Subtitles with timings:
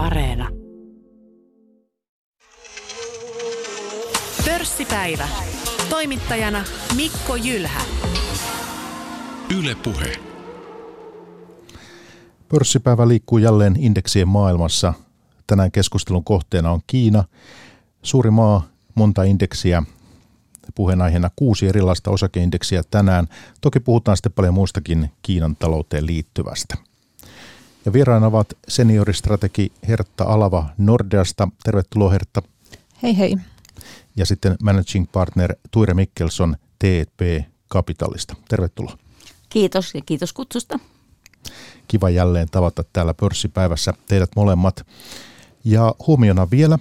[0.00, 0.48] Areena.
[4.44, 5.28] Pörssipäivä.
[5.90, 6.64] Toimittajana
[6.96, 7.80] Mikko Jylhä.
[9.58, 10.12] Yle Puhe.
[12.48, 14.94] Pörssipäivä liikkuu jälleen indeksien maailmassa.
[15.46, 17.24] Tänään keskustelun kohteena on Kiina.
[18.02, 19.82] Suuri maa, monta indeksiä.
[20.74, 23.26] Puheenaiheena kuusi erilaista osakeindeksiä tänään.
[23.60, 26.89] Toki puhutaan sitten paljon muustakin Kiinan talouteen liittyvästä.
[27.84, 31.48] Ja vieraana ovat senioristrategi Hertta Alava Nordeasta.
[31.64, 32.42] Tervetuloa Hertta.
[33.02, 33.36] Hei hei.
[34.16, 38.36] Ja sitten managing partner Tuire Mikkelson TP Capitalista.
[38.48, 38.98] Tervetuloa.
[39.48, 40.78] Kiitos ja kiitos kutsusta.
[41.88, 44.86] Kiva jälleen tavata täällä pörssipäivässä teidät molemmat.
[45.64, 46.78] Ja huomiona vielä,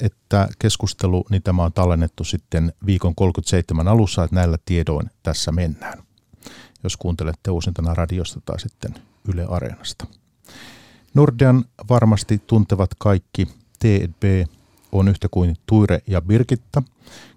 [0.00, 6.02] että keskustelu, niin tämä on tallennettu sitten viikon 37 alussa, että näillä tiedoin tässä mennään.
[6.84, 8.94] Jos kuuntelette uusintana radiosta tai sitten
[9.28, 10.06] Yle Areenasta.
[11.14, 13.48] Nordean varmasti tuntevat kaikki.
[13.78, 14.22] T&B
[14.92, 16.82] on yhtä kuin Tuire ja Birgitta.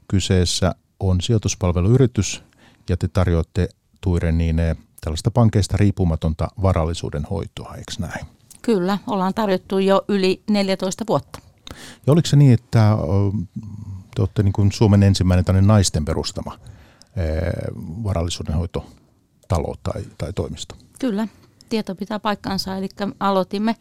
[0.07, 2.43] Kyseessä on sijoituspalveluyritys
[2.89, 3.69] ja te tarjoatte
[4.01, 8.25] Tuire niin eh, tällaista pankeista riippumatonta varallisuuden hoitoa, eikö näin?
[8.61, 11.39] Kyllä, ollaan tarjottu jo yli 14 vuotta.
[12.07, 12.97] Ja oliko se niin, että
[14.15, 16.59] te olette niin kuin Suomen ensimmäinen naisten perustama
[18.03, 20.75] varallisuudenhoitotalo tai, tai toimisto?
[20.99, 21.27] Kyllä,
[21.69, 22.75] tieto pitää paikkansa.
[22.75, 23.75] Eli aloitimme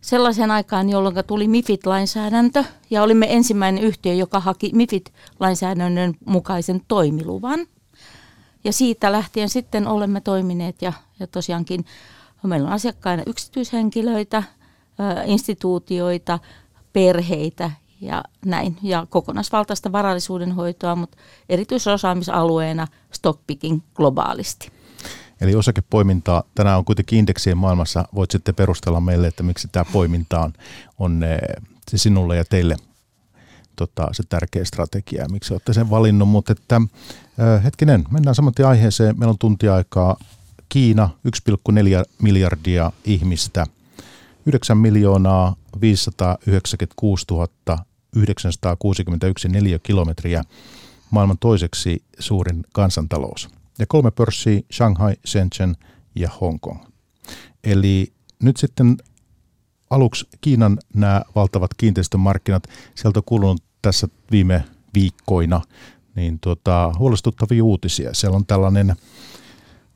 [0.00, 7.66] sellaisen aikaan, jolloin tuli MIFID-lainsäädäntö ja olimme ensimmäinen yhtiö, joka haki MIFID-lainsäädännön mukaisen toimiluvan.
[8.64, 11.84] Ja siitä lähtien sitten olemme toimineet ja, ja tosiaankin
[12.42, 14.42] meillä on asiakkaina yksityishenkilöitä,
[15.26, 16.38] instituutioita,
[16.92, 18.78] perheitä ja näin.
[18.82, 21.18] Ja kokonaisvaltaista varallisuudenhoitoa, mutta
[21.48, 24.77] erityisosaamisalueena stockpicking globaalisti.
[25.40, 30.40] Eli osakepoimintaa, tänään on kuitenkin indeksien maailmassa, voit sitten perustella meille, että miksi tämä poiminta
[30.40, 30.52] on,
[30.98, 31.38] on eh,
[31.90, 32.76] se sinulle ja teille
[33.76, 35.22] tota, se tärkeä strategia.
[35.22, 40.16] Ja miksi olette sen valinnut, mutta että, äh, hetkinen, mennään saman aiheeseen, meillä on tuntiaikaa
[40.68, 43.66] Kiina, 1,4 miljardia ihmistä,
[44.46, 47.26] 9 miljoonaa 596
[48.16, 50.44] 961 neliökilometriä,
[51.10, 55.76] maailman toiseksi suurin kansantalous ja kolme pörssiä Shanghai, Shenzhen
[56.14, 56.80] ja Hongkong.
[57.64, 58.12] Eli
[58.42, 58.96] nyt sitten
[59.90, 62.62] aluksi Kiinan nämä valtavat kiinteistömarkkinat,
[62.94, 65.60] sieltä on kuulunut tässä viime viikkoina
[66.14, 68.14] niin tuota, huolestuttavia uutisia.
[68.14, 68.96] Siellä on tällainen,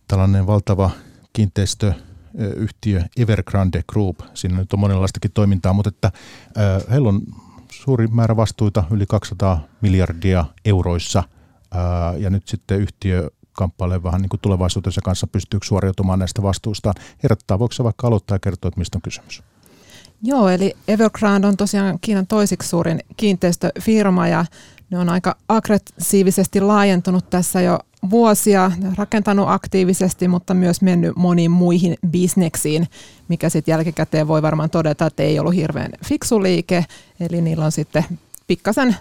[0.08, 0.90] tällainen valtava
[1.32, 4.20] kiinteistöyhtiö Evergrande Group.
[4.34, 6.12] Siinä nyt on monenlaistakin toimintaa, mutta että,
[6.90, 7.22] heillä on
[7.72, 11.22] suuri määrä vastuita, yli 200 miljardia euroissa,
[12.18, 16.94] ja nyt sitten yhtiö kamppailee vähän niin kuin tulevaisuutensa kanssa, pystyykö suoriutumaan näistä vastuustaan.
[17.22, 19.42] Herättää, voiko se vaikka aloittaa ja kertoa, että mistä on kysymys?
[20.22, 24.44] Joo, eli Evergrande on tosiaan Kiinan toisiksi suurin kiinteistöfirma ja
[24.90, 27.78] ne on aika aggressiivisesti laajentunut tässä jo
[28.10, 32.88] vuosia, rakentanut aktiivisesti, mutta myös mennyt moniin muihin bisneksiin,
[33.28, 36.84] mikä sitten jälkikäteen voi varmaan todeta, että ei ollut hirveän fiksu liike,
[37.20, 38.04] eli niillä on sitten
[38.46, 38.96] pikkasen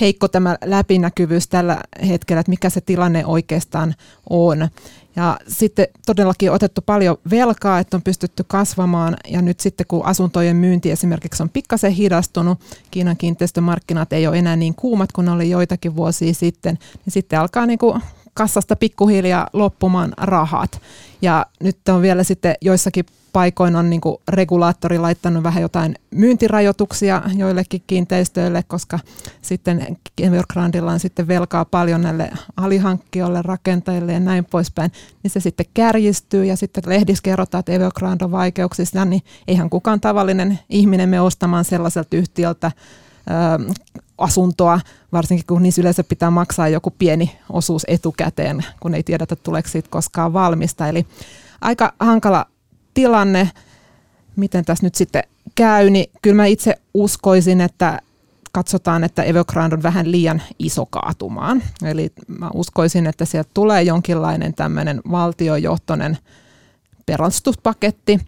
[0.00, 3.94] heikko tämä läpinäkyvyys tällä hetkellä, että mikä se tilanne oikeastaan
[4.30, 4.68] on.
[5.16, 10.56] Ja sitten todellakin otettu paljon velkaa, että on pystytty kasvamaan ja nyt sitten kun asuntojen
[10.56, 15.96] myynti esimerkiksi on pikkasen hidastunut, Kiinan kiinteistömarkkinat ei ole enää niin kuumat kuin oli joitakin
[15.96, 18.02] vuosia sitten, niin sitten alkaa niin kuin
[18.36, 20.80] kassasta pikkuhiljaa loppumaan rahat.
[21.22, 27.82] Ja nyt on vielä sitten joissakin paikoin on niin regulaattori laittanut vähän jotain myyntirajoituksia joillekin
[27.86, 28.98] kiinteistöille, koska
[29.42, 34.92] sitten Evergrandilla on sitten velkaa paljon näille alihankkijoille, rakentajille ja näin poispäin,
[35.22, 40.00] niin se sitten kärjistyy ja sitten lehdissä kerrotaan, että Evergrande on vaikeuksissa, niin eihän kukaan
[40.00, 42.72] tavallinen ihminen me ostamaan sellaiselta yhtiöltä
[44.18, 44.80] asuntoa,
[45.12, 49.88] varsinkin kun niissä yleensä pitää maksaa joku pieni osuus etukäteen, kun ei tiedetä, tuleeko siitä
[49.90, 50.88] koskaan valmista.
[50.88, 51.06] Eli
[51.60, 52.46] aika hankala
[52.94, 53.50] tilanne,
[54.36, 55.22] miten tässä nyt sitten
[55.54, 58.00] käy, niin kyllä mä itse uskoisin, että
[58.52, 61.62] katsotaan, että Evergrande on vähän liian iso kaatumaan.
[61.84, 66.18] Eli mä uskoisin, että sieltä tulee jonkinlainen tämmöinen valtiojohtoinen
[67.06, 68.20] pelastuspaketti.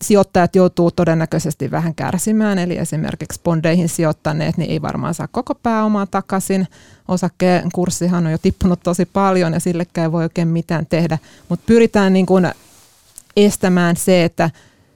[0.00, 6.06] Sijoittajat joutuu todennäköisesti vähän kärsimään, eli esimerkiksi bondeihin sijoittaneet niin ei varmaan saa koko pääomaa
[6.06, 6.68] takaisin.
[7.08, 11.18] Osakkeen kurssihan on jo tippunut tosi paljon ja sillekään ei voi oikein mitään tehdä,
[11.48, 12.50] mutta pyritään niin kuin
[13.36, 14.50] estämään se, että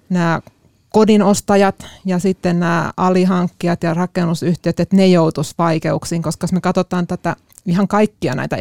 [0.09, 0.41] nämä
[0.89, 7.07] kodinostajat ja sitten nämä alihankkijat ja rakennusyhtiöt, että ne joutuisi vaikeuksiin, koska jos me katsotaan
[7.07, 8.57] tätä ihan kaikkia näitä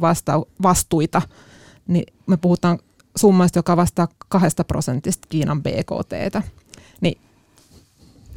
[0.00, 1.22] vasta- vastuita,
[1.86, 2.78] niin me puhutaan
[3.16, 6.42] summasta, joka vastaa kahdesta prosentista Kiinan BKTtä.
[7.00, 7.18] Niin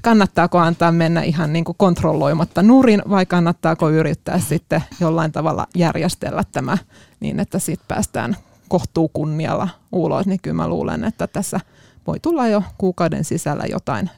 [0.02, 6.44] kannattaako antaa mennä ihan niin kuin kontrolloimatta nurin vai kannattaako yrittää sitten jollain tavalla järjestellä
[6.52, 6.78] tämä
[7.20, 8.38] niin, että sitten päästään
[8.68, 11.60] kohtuu kunnialla ulos, niin kyllä mä luulen, että tässä
[12.08, 14.10] voi tulla jo kuukauden sisällä jotain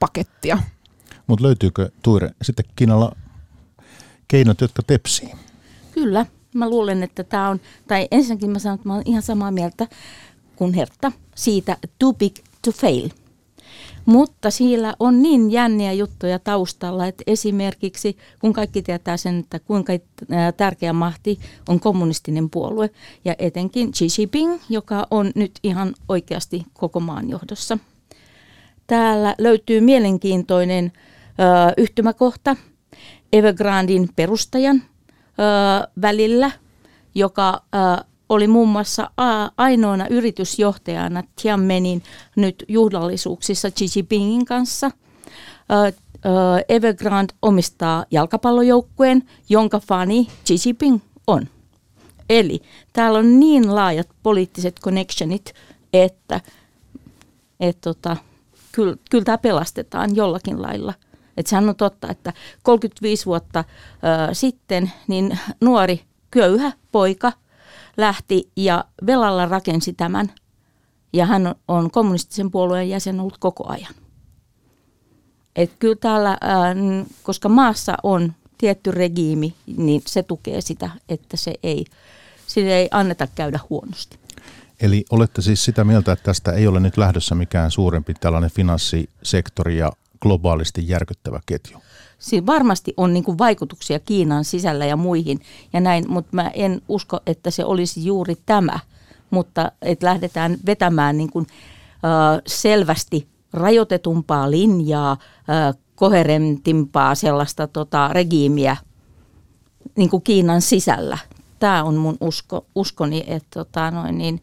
[0.00, 0.58] pakettia.
[1.26, 3.16] Mutta löytyykö Tuire sitten Kiinalla
[4.28, 5.32] keinot, jotka tepsii?
[5.92, 6.26] Kyllä,
[6.58, 9.86] mä luulen, että tämä on, tai ensinnäkin mä sanon, että mä olen ihan samaa mieltä
[10.56, 13.08] kuin Hertta siitä too big to fail.
[14.06, 19.92] Mutta siellä on niin jänniä juttuja taustalla, että esimerkiksi kun kaikki tietää sen, että kuinka
[20.56, 21.38] tärkeä mahti
[21.68, 22.90] on kommunistinen puolue
[23.24, 27.78] ja etenkin Xi Jinping, joka on nyt ihan oikeasti koko maan johdossa.
[28.86, 32.56] Täällä löytyy mielenkiintoinen ö, yhtymäkohta
[33.32, 34.82] Evergrandin perustajan
[36.02, 36.50] välillä,
[37.14, 37.62] joka
[38.28, 39.10] oli muun muassa
[39.56, 42.02] ainoana yritysjohtajana Tianmenin
[42.36, 44.90] nyt juhlallisuuksissa Xi Jinpingin kanssa.
[46.68, 51.48] Evergrande omistaa jalkapallojoukkueen, jonka fani Xi Jinping on.
[52.30, 52.62] Eli
[52.92, 55.54] täällä on niin laajat poliittiset connectionit,
[55.92, 56.40] että
[57.60, 58.16] et tota,
[58.72, 60.94] kyllä, kyllä tämä pelastetaan jollakin lailla.
[61.36, 63.64] Et sehän on totta, että 35 vuotta
[64.30, 66.00] ö, sitten niin nuori
[66.30, 67.32] köyhä poika–
[67.96, 70.32] lähti ja velalla rakensi tämän.
[71.12, 73.94] Ja hän on kommunistisen puolueen jäsen ollut koko ajan.
[75.56, 76.38] Et kyllä täällä,
[77.22, 81.84] koska maassa on tietty regiimi, niin se tukee sitä, että se ei,
[82.46, 84.18] sille ei anneta käydä huonosti.
[84.80, 89.78] Eli olette siis sitä mieltä, että tästä ei ole nyt lähdössä mikään suurempi tällainen finanssisektori
[89.78, 89.92] ja
[90.26, 91.78] globaalisti järkyttävä ketju?
[92.18, 95.40] Siinä varmasti on niin kuin vaikutuksia Kiinan sisällä ja muihin
[95.72, 98.78] ja näin, mutta mä en usko, että se olisi juuri tämä,
[99.30, 101.46] mutta että lähdetään vetämään niin kuin,
[101.92, 108.76] äh, selvästi rajoitetumpaa linjaa, äh, koherentimpaa sellaista tota, regiimiä
[109.96, 111.18] niin kuin Kiinan sisällä.
[111.58, 114.40] Tämä on mun usko, uskoni, että tota, niin,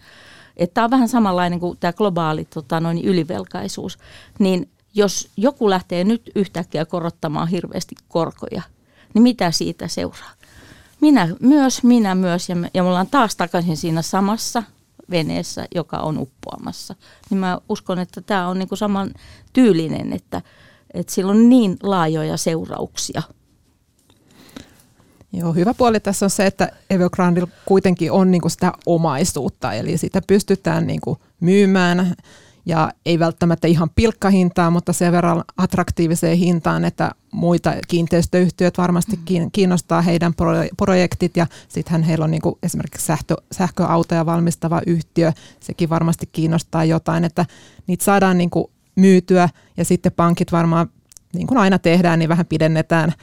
[0.57, 3.97] että tämä on vähän samanlainen kuin tämä globaali tota, noin, ylivelkaisuus,
[4.39, 8.61] niin jos joku lähtee nyt yhtäkkiä korottamaan hirveästi korkoja,
[9.13, 10.31] niin mitä siitä seuraa?
[11.01, 14.63] Minä myös, minä myös, ja me, ja me ollaan taas takaisin siinä samassa
[15.09, 16.95] veneessä, joka on uppoamassa.
[17.29, 19.13] Niin mä uskon, että tämä on niinku saman
[19.53, 20.41] tyylinen, että,
[20.93, 23.21] että sillä on niin laajoja seurauksia.
[25.33, 30.21] Joo, hyvä puoli tässä on se, että Evergrandilla kuitenkin on niinku sitä omaisuutta, eli sitä
[30.27, 32.15] pystytään niinku myymään
[32.65, 39.51] ja ei välttämättä ihan pilkkahintaa, mutta sen verran attraktiiviseen hintaan, että muita kiinteistöyhtiöt varmasti mm.
[39.51, 40.33] kiinnostaa heidän
[40.77, 46.86] projektit ja sittenhän heillä on niin kuin esimerkiksi sähkö, sähköautoja valmistava yhtiö, sekin varmasti kiinnostaa
[46.86, 47.45] jotain, että
[47.88, 48.65] niitä saadaan niin kuin
[48.95, 50.89] myytyä ja sitten pankit varmaan
[51.33, 53.13] niin kuin aina tehdään, niin vähän pidennetään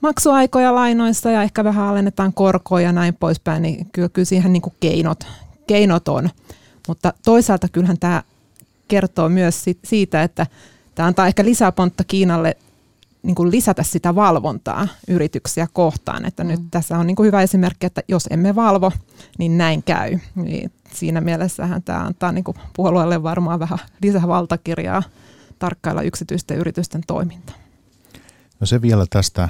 [0.00, 4.62] maksuaikoja lainoissa ja ehkä vähän alennetaan korkoja ja näin poispäin, niin kyllä, kyllä siihen niin
[4.62, 5.26] kuin keinot,
[5.66, 6.30] keinot on.
[6.88, 8.22] Mutta toisaalta kyllähän tämä
[8.88, 10.46] kertoo myös siitä, että
[10.94, 12.56] tämä antaa ehkä lisäpontta Kiinalle
[13.22, 16.24] niin kuin lisätä sitä valvontaa yrityksiä kohtaan.
[16.24, 16.50] Että mm.
[16.50, 18.92] nyt tässä on niin kuin hyvä esimerkki, että jos emme valvo,
[19.38, 20.18] niin näin käy.
[20.34, 25.02] Niin siinä mielessähän tämä antaa niin kuin puolueelle varmaan vähän lisävaltakirjaa
[25.58, 27.52] tarkkailla yksityisten yritysten toiminta.
[28.60, 29.48] No se vielä tästä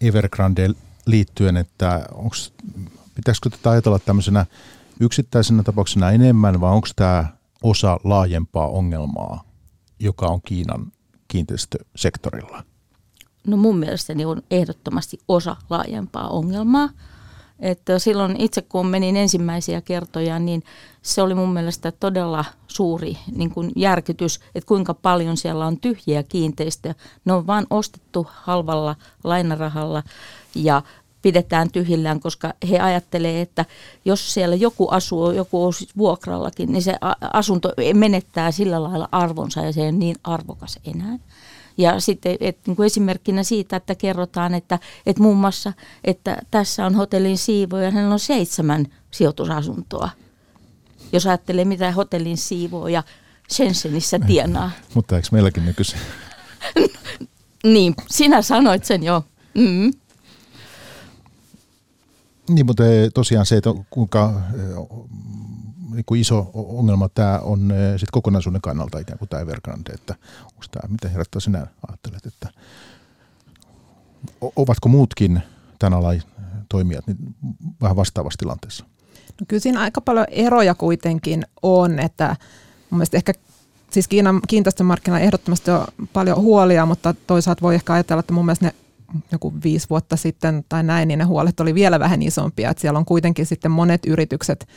[0.00, 0.70] Evergrande
[1.06, 2.52] liittyen, että onks,
[3.14, 4.46] pitäisikö tätä ajatella tämmöisenä
[5.00, 7.26] yksittäisenä tapauksena enemmän vai onko tämä
[7.62, 9.44] osa laajempaa ongelmaa,
[10.00, 10.92] joka on Kiinan
[11.28, 12.64] kiinteistösektorilla?
[13.46, 16.88] No mun mielestäni on ehdottomasti osa laajempaa ongelmaa.
[17.60, 20.62] Että silloin itse kun menin ensimmäisiä kertoja, niin
[21.02, 26.22] se oli mun mielestä todella suuri niin kuin järkytys, että kuinka paljon siellä on tyhjiä
[26.22, 26.94] kiinteistöjä.
[27.24, 30.02] Ne on vain ostettu halvalla lainarahalla
[30.54, 30.82] ja
[31.22, 33.64] pidetään tyhjillään, koska he ajattelee, että
[34.04, 36.94] jos siellä joku asuu, joku on siis vuokrallakin, niin se
[37.32, 41.18] asunto menettää sillä lailla arvonsa ja se ei ole niin arvokas enää.
[41.78, 45.72] Ja sitten et, niin kuin esimerkkinä siitä, että kerrotaan, että, että muun muassa,
[46.04, 50.10] että tässä on hotellin siivoja, ja hänellä on seitsemän sijoitusasuntoa.
[51.12, 53.02] Jos ajattelee, mitä hotellin siivooja
[53.52, 54.70] Shenzhenissä tienaa.
[54.94, 55.98] Mutta eikö meilläkin nykyisin?
[57.74, 59.24] niin, sinä sanoit sen jo.
[59.54, 59.92] Mm.
[62.48, 64.98] Niin, mutta eh, tosiaan se, että kuinka eh,
[65.92, 70.14] niin kuin iso ongelma tämä on eh, sit kokonaisuuden kannalta ikään kuin tämä Evergrande, että
[70.44, 72.48] onko tämä, miten herättää sinä ajattelet, että
[74.56, 75.42] ovatko muutkin
[75.78, 76.22] tämän alan
[76.68, 77.34] toimijat niin
[77.82, 78.84] vähän vastaavassa tilanteessa?
[79.40, 82.36] No kyllä siinä aika paljon eroja kuitenkin on, että
[82.90, 83.32] mun mielestä ehkä
[83.90, 88.66] siis Kiinan kiinteistömarkkinoilla ehdottomasti on paljon huolia, mutta toisaalta voi ehkä ajatella, että mun mielestä
[88.66, 88.74] ne
[89.32, 92.70] joku viisi vuotta sitten tai näin, niin ne huolet oli vielä vähän isompia.
[92.70, 94.68] Että siellä on kuitenkin sitten monet yritykset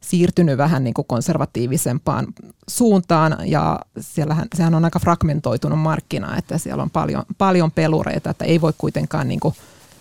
[0.00, 2.26] siirtynyt vähän niin kuin konservatiivisempaan
[2.68, 8.44] suuntaan ja siellähän, sehän on aika fragmentoitunut markkina, että siellä on paljon, paljon pelureita, että
[8.44, 9.54] ei voi kuitenkaan niin kuin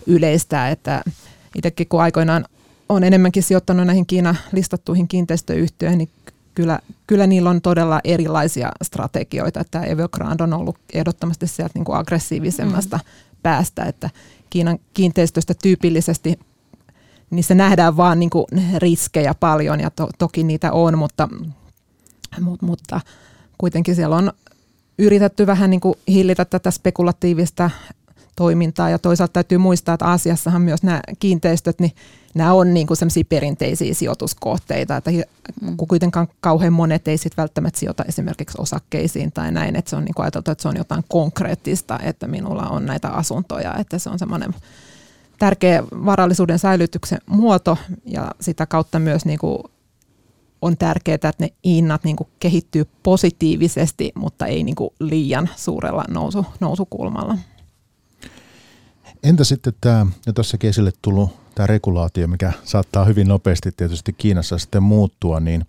[0.07, 1.03] yleistää, että
[1.55, 2.45] itsekin kun aikoinaan
[2.89, 6.09] on enemmänkin sijoittanut näihin Kiinan listattuihin kiinteistöyhtiöihin, niin
[6.55, 9.63] kyllä, kyllä niillä on todella erilaisia strategioita.
[9.71, 13.03] Tämä Evergrande on ollut ehdottomasti sieltä niin kuin aggressiivisemmasta mm.
[13.45, 14.09] Päästä, että
[14.49, 16.39] Kiinan kiinteistöstä tyypillisesti
[17.29, 18.45] niissä nähdään vaan niin kuin
[18.77, 21.29] riskejä paljon ja to, toki niitä on, mutta,
[22.61, 23.01] mutta,
[23.57, 24.31] kuitenkin siellä on
[24.99, 27.69] yritetty vähän niin kuin hillitä tätä spekulatiivista
[28.35, 31.91] toimintaa ja toisaalta täytyy muistaa, että Aasiassahan myös nämä kiinteistöt, niin
[32.35, 32.97] nämä on niin kuin
[33.29, 35.11] perinteisiä sijoituskohteita, että
[35.61, 35.77] mm.
[35.87, 40.15] kuitenkaan kauhean monet ei sitten välttämättä sijoita esimerkiksi osakkeisiin tai näin, että se on niin
[40.15, 44.19] kuin ajateltu, että se on jotain konkreettista, että minulla on näitä asuntoja, että se on
[44.19, 44.55] semmoinen
[45.39, 49.59] tärkeä varallisuuden säilytyksen muoto ja sitä kautta myös niin kuin
[50.61, 56.03] on tärkeää, että ne hinnat niin kuin kehittyy positiivisesti, mutta ei niin kuin liian suurella
[56.09, 57.37] nousu, nousukulmalla.
[59.25, 64.57] Entä sitten tämä, jo tässäkin esille tullut tämä regulaatio, mikä saattaa hyvin nopeasti tietysti Kiinassa
[64.57, 65.65] sitten muuttua, niin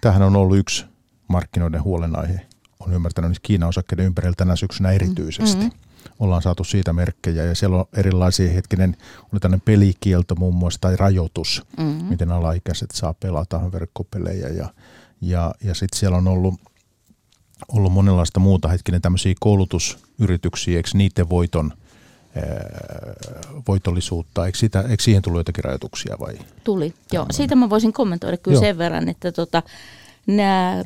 [0.00, 0.84] tähän on ollut yksi
[1.28, 2.40] markkinoiden huolenaihe.
[2.80, 5.64] On ymmärtänyt että Kiinan osakkeiden ympärillä tänä syksynä erityisesti.
[5.64, 5.78] Mm-hmm.
[6.20, 8.96] Ollaan saatu siitä merkkejä ja siellä on erilaisia hetkinen,
[9.32, 12.04] oli tämmöinen pelikielto muun muassa tai rajoitus, mm-hmm.
[12.04, 14.68] miten alaikäiset saa pelata verkkopelejä ja,
[15.20, 16.54] ja, ja sitten siellä on ollut
[17.68, 21.72] ollut monenlaista muuta hetkinen tämmöisiä koulutusyrityksiä, eikö niiden voiton
[23.68, 24.46] voitollisuutta.
[24.46, 26.34] Eikö, sitä, eikö siihen tullut jotakin rajoituksia vai?
[26.64, 27.26] Tuli, joo.
[27.30, 28.60] Siitä mä voisin kommentoida kyllä joo.
[28.60, 29.62] sen verran, että tota,
[30.26, 30.84] nämä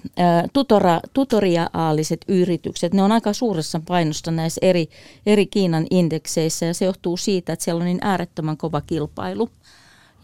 [0.53, 4.89] tutora, tutoriaaliset yritykset, ne on aika suuressa painossa näissä eri,
[5.27, 9.51] eri Kiinan indekseissä ja se johtuu siitä, että siellä on niin äärettömän kova kilpailu,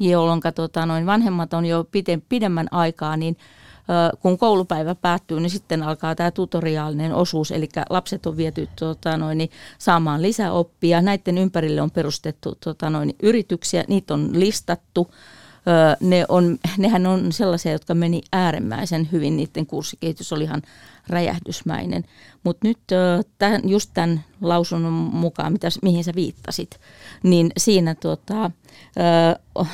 [0.01, 1.87] jolloin tota, noin vanhemmat on jo
[2.29, 3.37] pidemmän aikaa, niin
[4.21, 9.39] kun koulupäivä päättyy, niin sitten alkaa tämä tutoriaalinen osuus, eli lapset on viety tota, noin,
[9.39, 11.03] niin saamaan lisäoppia.
[11.03, 15.11] Näiden ympärille on perustettu tota, noin, yrityksiä, niitä on listattu.
[16.01, 20.63] Ne on, nehän on sellaisia, jotka meni äärimmäisen hyvin, niiden kurssikehitys oli ihan
[21.09, 22.05] räjähdysmäinen.
[22.45, 22.79] Mutta nyt
[23.39, 26.81] tämän, just tämän lausunnon mukaan, mitä, mihin sä viittasit,
[27.23, 28.51] niin siinä tota,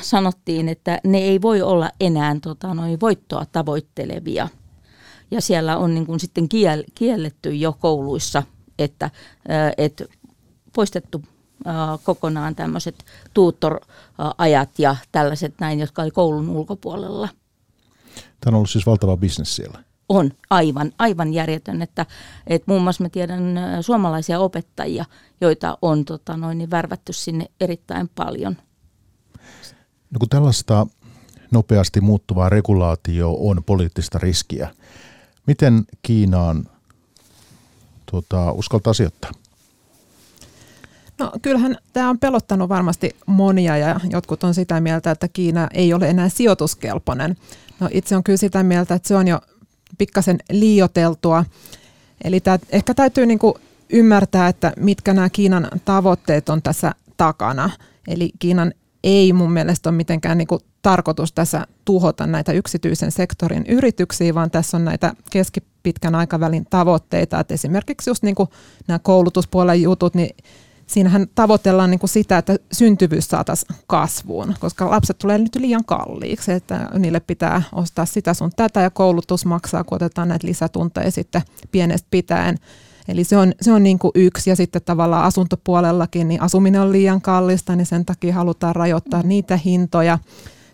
[0.01, 4.47] sanottiin, että ne ei voi olla enää tota, noin voittoa tavoittelevia.
[5.31, 8.43] Ja siellä on niin kun sitten kiel, kielletty jo kouluissa,
[8.79, 9.09] että
[9.49, 10.03] ö, et
[10.75, 11.21] poistettu
[12.03, 17.29] kokonaan tämmöiset tuuttorajat ja tällaiset näin, jotka oli koulun ulkopuolella.
[18.15, 22.05] Tämä on ollut siis valtava bisnes siellä on aivan, aivan järjetön, että,
[22.47, 25.05] että muun muassa mä tiedän suomalaisia opettajia,
[25.41, 28.57] joita on tota, noin, niin värvätty sinne erittäin paljon.
[30.11, 30.87] No kun tällaista
[31.51, 34.69] nopeasti muuttuvaa regulaatio on poliittista riskiä,
[35.47, 36.69] miten Kiinaan
[38.11, 39.31] tuota, uskaltaa sijoittaa?
[41.19, 45.93] No kyllähän tämä on pelottanut varmasti monia ja jotkut on sitä mieltä, että Kiina ei
[45.93, 47.37] ole enää sijoituskelpoinen.
[47.79, 49.39] No itse on kyllä sitä mieltä, että se on jo
[49.97, 51.45] pikkasen liioteltua.
[52.23, 53.53] Eli tämä ehkä täytyy niin kuin
[53.89, 57.69] ymmärtää, että mitkä nämä Kiinan tavoitteet on tässä takana.
[58.07, 63.65] Eli Kiinan ei mun mielestä ole mitenkään niin kuin tarkoitus tässä tuhota näitä yksityisen sektorin
[63.67, 67.39] yrityksiä, vaan tässä on näitä keskipitkän aikavälin tavoitteita.
[67.39, 68.49] Että esimerkiksi just niin kuin
[68.87, 70.35] nämä koulutuspuolen jutut, niin
[70.87, 76.51] siinähän tavoitellaan niin kuin sitä, että syntyvyys saataisiin kasvuun, koska lapset tulee nyt liian kalliiksi,
[76.51, 81.41] että niille pitää ostaa sitä sun tätä ja koulutus maksaa, kun otetaan näitä lisätunteja sitten
[81.71, 82.57] pienestä pitäen.
[83.07, 86.91] Eli se on, se on niin kuin yksi ja sitten tavallaan asuntopuolellakin, niin asuminen on
[86.91, 90.19] liian kallista, niin sen takia halutaan rajoittaa niitä hintoja.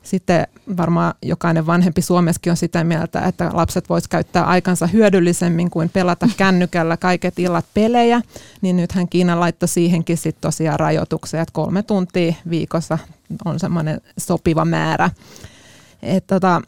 [0.03, 5.89] Sitten varmaan jokainen vanhempi Suomessakin on sitä mieltä, että lapset voisivat käyttää aikansa hyödyllisemmin kuin
[5.89, 8.22] pelata kännykällä kaiket illat pelejä,
[8.62, 12.98] niin nythän Kiina laittoi siihenkin sitten tosiaan rajoituksia, että kolme tuntia viikossa
[13.46, 15.10] on semmoinen sopiva määrä.
[16.03, 16.62] Et tota,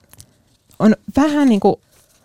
[0.80, 1.76] on vähän niin kuin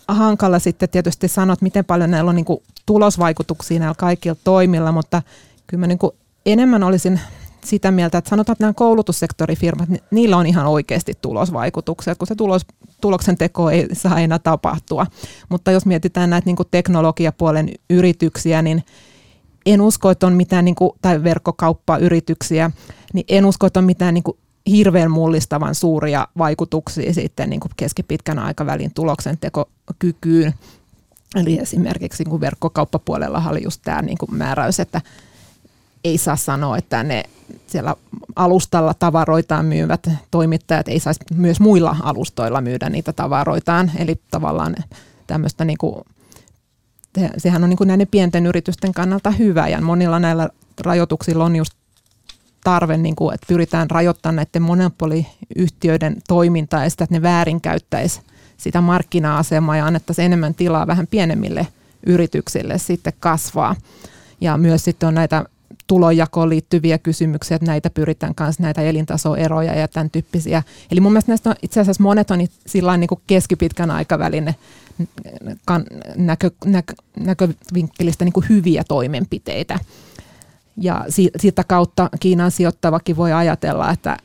[0.09, 4.93] hankala sitten tietysti sanoa, että miten paljon näillä on niin kuin tulosvaikutuksia näillä kaikilla toimilla,
[4.93, 5.23] mutta
[5.67, 6.13] kyllä mä niin kuin
[6.47, 7.21] enemmän olisin
[7.65, 12.67] sitä mieltä, että sanotaan, että nämä koulutussektorifirmat, niillä on ihan oikeasti tulosvaikutuksia, kun se tulos,
[13.01, 15.07] tuloksen teko ei saa enää tapahtua.
[15.49, 18.83] Mutta jos mietitään näitä niin kuin teknologiapuolen yrityksiä, niin
[19.67, 22.71] en usko, että on mitään, niin kuin, tai verkkokauppayrityksiä,
[23.13, 24.37] niin en usko, että on mitään niin kuin
[24.71, 30.55] hirveän mullistavan suuria vaikutuksia sitten niin kuin keskipitkän aikavälin tuloksen tekokykyyn.
[31.37, 35.01] Eli esimerkiksi niin verkkokauppapuolella oli just tämä niin kuin määräys, että
[36.05, 37.25] ei saa sanoa, että ne
[37.67, 37.97] siellä
[38.37, 43.91] alustalla tavaroitaan myyvät toimittajat ei saisi myös muilla alustoilla myydä niitä tavaroitaan.
[43.97, 44.77] Eli tavallaan
[45.27, 46.05] tämmöistä niin kuin,
[47.37, 50.49] sehän on niin kuin näiden pienten yritysten kannalta hyvä ja monilla näillä
[50.81, 51.73] rajoituksilla on just
[52.65, 58.21] tarve, niin kuin, että pyritään rajoittamaan näiden monopoliyhtiöiden toimintaa ja sitä, että ne väärinkäyttäisi
[58.57, 61.67] sitä markkina-asemaa ja annettaisiin enemmän tilaa vähän pienemmille
[62.07, 63.77] yrityksille sitten kasvaa.
[64.41, 65.45] Ja myös sitten on näitä
[65.91, 70.63] tulonjakoon liittyviä kysymyksiä, että näitä pyritään kanssa näitä elintasoeroja ja tämän tyyppisiä.
[70.91, 74.55] Eli mun mielestä näistä on itse asiassa monet on sillä niin kuin keskipitkän aikavälin
[76.17, 79.79] näkö, näkö, näkövinkkelistä niin kuin hyviä toimenpiteitä.
[80.77, 81.05] Ja
[81.37, 84.17] siitä kautta Kiinan sijoittavakin voi ajatella, että,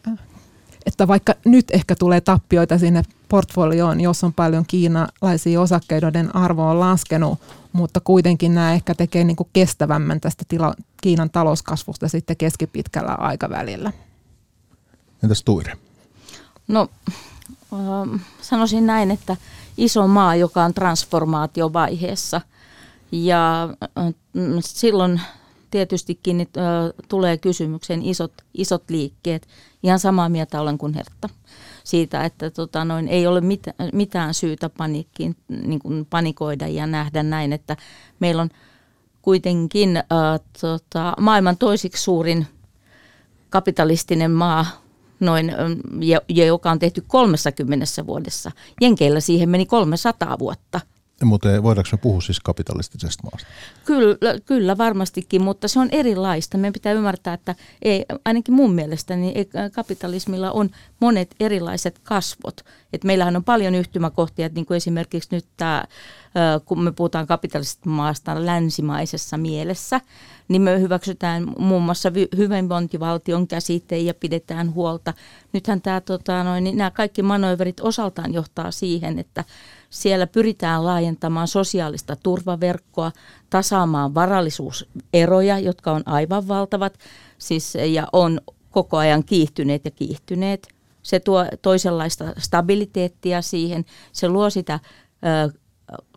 [0.86, 6.70] että vaikka nyt ehkä tulee tappioita sinne portfolioon, jos on paljon kiinalaisia osakkeita, joiden arvo
[6.70, 7.40] on laskenut,
[7.76, 13.92] mutta kuitenkin nämä ehkä tekee niin kuin kestävämmän tästä tila, Kiinan talouskasvusta sitten keskipitkällä aikavälillä.
[15.24, 15.78] Entäs Tuire?
[16.68, 16.88] No
[18.42, 19.38] sanoisin näin, että
[19.78, 22.42] iso maa, joka on transformaatiovaiheessa
[23.12, 23.70] ja
[24.60, 25.22] silloin
[25.72, 26.48] tietystikin
[27.08, 29.48] tulee kysymykseen isot, isot liikkeet.
[29.84, 31.30] Ihan samaa mieltä olen kuin Hertta
[31.86, 33.64] siitä, että tota, noin, ei ole mit,
[33.94, 37.78] mitään syytä paniikkiin, niin kuin panikoida ja nähdä näin, että
[38.20, 38.50] meillä on
[39.22, 40.04] kuitenkin äh,
[40.62, 42.48] tota, maailman toisiksi suurin
[43.50, 44.66] kapitalistinen maa,
[45.20, 45.52] noin,
[46.00, 48.52] ja, ja joka on tehty 30 vuodessa.
[48.82, 50.82] Jenkeillä siihen meni 300 vuotta–
[51.24, 53.48] mutta voidaanko me puhua siis kapitalistisesta maasta?
[53.86, 56.58] Kyllä, kyllä varmastikin, mutta se on erilaista.
[56.58, 60.70] Meidän pitää ymmärtää, että ei, ainakin mun mielestä niin kapitalismilla on
[61.00, 62.62] monet erilaiset kasvot.
[62.94, 65.84] Et meillähän on paljon yhtymäkohtia, että niin kuin esimerkiksi nyt tämä,
[66.66, 70.02] kun me puhutaan kapitalistisesta maasta länsimaisessa mielessä,
[70.48, 75.14] niin me hyväksytään muun muassa hyvinvointivaltion käsite ja pidetään huolta.
[75.54, 79.44] Nythän tämä, tota, noin, niin nämä kaikki manöverit osaltaan johtaa siihen, että
[79.90, 83.12] siellä pyritään laajentamaan sosiaalista turvaverkkoa,
[83.50, 87.00] tasaamaan varallisuuseroja, jotka on aivan valtavat
[87.38, 90.68] siis, ja on koko ajan kiihtyneet ja kiihtyneet.
[91.04, 93.86] Se tuo toisenlaista stabiliteettia siihen.
[94.12, 94.80] Se luo sitä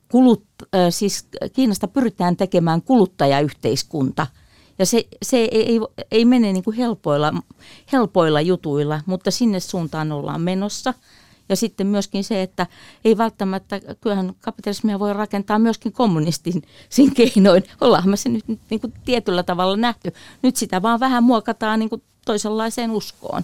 [0.09, 0.45] kulut,
[0.91, 4.27] siis Kiinasta pyritään tekemään kuluttajayhteiskunta.
[4.79, 7.33] Ja se, se ei, ei, ei mene niin kuin helpoilla,
[7.93, 10.95] helpoilla jutuilla, mutta sinne suuntaan ollaan menossa–
[11.49, 12.67] ja sitten myöskin se, että
[13.05, 17.65] ei välttämättä, kyllähän kapitalismia voi rakentaa myöskin kommunistin sin keinoin.
[17.81, 20.13] Ollaan me se nyt niin kuin tietyllä tavalla nähty.
[20.43, 23.43] Nyt sitä vaan vähän muokataan niin kuin toisenlaiseen uskoon.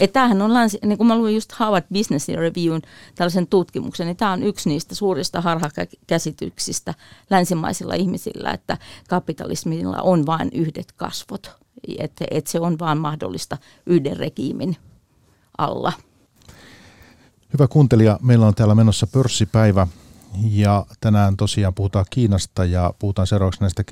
[0.00, 0.50] Että tämähän on,
[0.84, 2.80] niin kuin mä luin just Harvard Business Reviewn
[3.14, 6.94] tällaisen tutkimuksen, niin tämä on yksi niistä suurista harhakäsityksistä
[7.30, 8.78] länsimaisilla ihmisillä, että
[9.08, 11.50] kapitalismilla on vain yhdet kasvot,
[11.98, 14.76] että, että se on vain mahdollista yhden regiimin
[15.58, 15.92] alla.
[17.52, 19.86] Hyvä kuuntelija, meillä on täällä menossa pörssipäivä
[20.50, 23.84] ja tänään tosiaan puhutaan Kiinasta ja puhutaan seuraavaksi näistä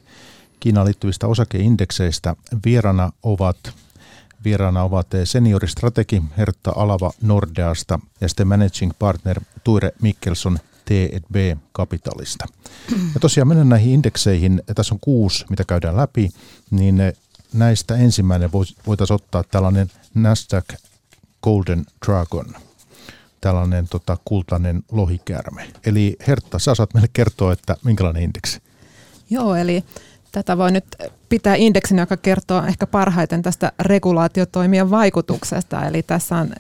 [0.60, 2.36] Kiinaan liittyvistä osakeindekseistä.
[2.64, 3.56] Vierana ovat,
[4.44, 12.46] vierana ovat senioristrategi Hertta Alava Nordeasta ja sitten managing partner Tuire Mikkelson T&B Kapitalista.
[13.14, 14.62] Ja tosiaan mennään näihin indekseihin.
[14.74, 16.30] Tässä on kuusi, mitä käydään läpi,
[16.70, 16.96] niin
[17.52, 18.52] näistä ensimmäinen
[18.86, 20.74] voitaisiin ottaa tällainen Nasdaq
[21.42, 22.46] Golden Dragon–
[23.42, 25.68] tällainen tota, kultainen lohikäärme.
[25.86, 28.60] Eli Hertta, sä saat meille kertoa, että minkälainen indeksi?
[29.30, 29.84] Joo, eli
[30.32, 30.84] tätä voi nyt
[31.28, 35.86] pitää indeksin, joka kertoo ehkä parhaiten tästä regulaatiotoimien vaikutuksesta.
[35.86, 36.50] Eli tässä on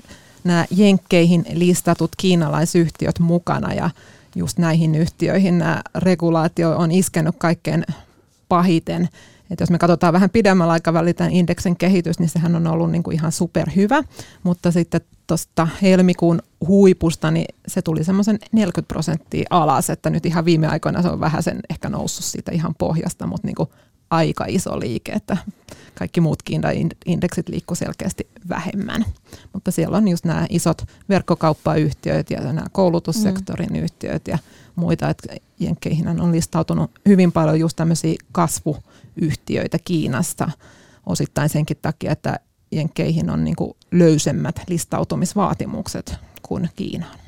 [0.44, 3.90] nämä jenkkeihin listatut kiinalaisyhtiöt mukana ja
[4.36, 7.84] just näihin yhtiöihin nämä regulaatio on iskenyt kaikkein
[8.48, 9.08] pahiten.
[9.52, 13.02] Et jos me katsotaan vähän pidemmällä aikavälillä tämän indeksin kehitys, niin sehän on ollut niin
[13.02, 14.02] kuin ihan superhyvä,
[14.42, 20.44] mutta sitten tuosta helmikuun huipusta, niin se tuli semmoisen 40 prosenttia alas, että nyt ihan
[20.44, 23.68] viime aikoina se on vähän sen ehkä noussut siitä ihan pohjasta, mutta niin kuin
[24.10, 25.36] aika iso liike, että
[25.94, 26.38] kaikki muut
[27.06, 29.04] indeksit liikkuu selkeästi vähemmän.
[29.52, 33.76] Mutta siellä on just nämä isot verkkokauppayhtiöt ja nämä koulutussektorin mm.
[33.76, 34.38] yhtiöt ja
[34.76, 38.14] muita, että Jenkkeihin on listautunut hyvin paljon just tämmöisiä
[39.14, 40.50] kasvuyhtiöitä Kiinasta
[41.06, 42.40] osittain senkin takia, että
[42.72, 43.56] Jenkkeihin on niin
[43.90, 47.18] löysemmät listautumisvaatimukset kuin Kiinaan.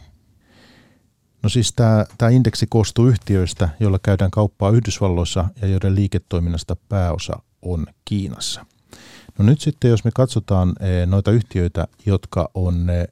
[1.43, 7.43] No siis tämä, tämä indeksi koostuu yhtiöistä, joilla käydään kauppaa Yhdysvalloissa ja joiden liiketoiminnasta pääosa
[7.63, 8.67] on Kiinassa.
[9.39, 13.09] No nyt sitten, jos me katsotaan eh, noita yhtiöitä, jotka on eh,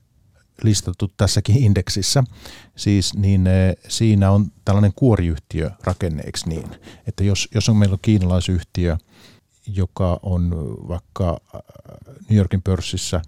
[0.64, 2.24] listattu tässäkin indeksissä,
[2.76, 3.48] siis, niin
[3.88, 6.70] siinä on tällainen kuoriyhtiörakenne, eikö niin?
[7.06, 8.96] Että jos, jos on meillä on kiinalaisyhtiö,
[9.66, 10.50] joka on
[10.88, 11.38] vaikka
[12.28, 13.22] New Yorkin pörssissä,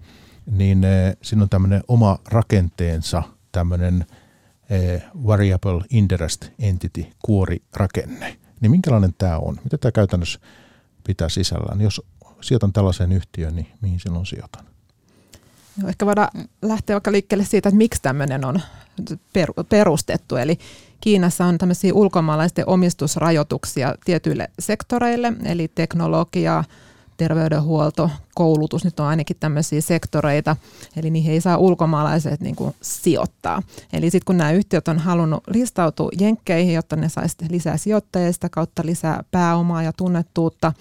[0.51, 0.85] niin
[1.21, 4.05] siinä on tämmöinen oma rakenteensa, tämmöinen
[5.27, 8.37] variable interest entity, kuorirakenne.
[8.61, 9.59] Niin minkälainen tämä on?
[9.63, 10.39] Mitä tämä käytännössä
[11.03, 11.81] pitää sisällään?
[11.81, 12.01] Jos
[12.41, 14.65] sijoitan tällaiseen yhtiöön, niin mihin silloin sijoitan?
[15.79, 16.29] Joo, ehkä voidaan
[16.61, 18.59] lähteä vaikka liikkeelle siitä, että miksi tämmöinen on
[19.69, 20.35] perustettu.
[20.35, 20.59] Eli
[21.01, 26.63] Kiinassa on tämmöisiä ulkomaalaisten omistusrajoituksia tietyille sektoreille, eli teknologia,
[27.17, 30.55] terveydenhuolto, koulutus, nyt on ainakin tämmöisiä sektoreita,
[30.97, 33.61] eli niihin ei saa ulkomaalaiset niin kuin sijoittaa.
[33.93, 38.49] Eli sitten kun nämä yhtiöt on halunnut listautua jenkkeihin, jotta ne saisi lisää sijoittajia, sitä
[38.49, 40.73] kautta lisää pääomaa ja tunnettuutta,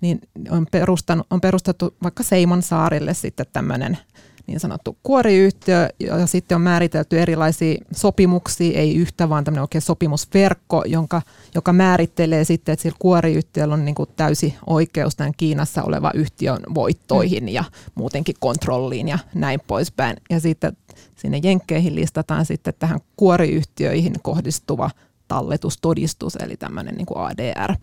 [0.00, 3.98] niin on, perustanut, on perustettu vaikka Seimon saarille sitten tämmöinen
[4.46, 10.84] niin sanottu kuoriyhtiö, ja sitten on määritelty erilaisia sopimuksia, ei yhtä, vaan tämmöinen oikein sopimusverkko,
[10.86, 11.22] jonka,
[11.54, 16.62] joka määrittelee sitten, että sillä kuoriyhtiöllä on niin kuin täysi oikeus tämän Kiinassa oleva yhtiön
[16.74, 17.48] voittoihin mm.
[17.48, 20.16] ja muutenkin kontrolliin ja näin poispäin.
[20.30, 20.76] Ja sitten
[21.16, 24.90] sinne jenkkeihin listataan sitten tähän kuoriyhtiöihin kohdistuva
[25.28, 27.74] talletustodistus, eli tämmöinen niin kuin ADR.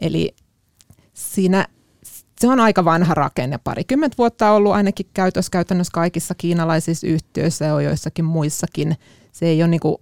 [0.00, 0.34] Eli
[1.14, 1.66] siinä
[2.40, 7.80] se on aika vanha rakenne, parikymmentä vuotta ollut ainakin käytössä käytännössä kaikissa kiinalaisissa yhtiöissä ja
[7.80, 8.96] joissakin muissakin.
[9.32, 9.96] Se ei ole niin kuin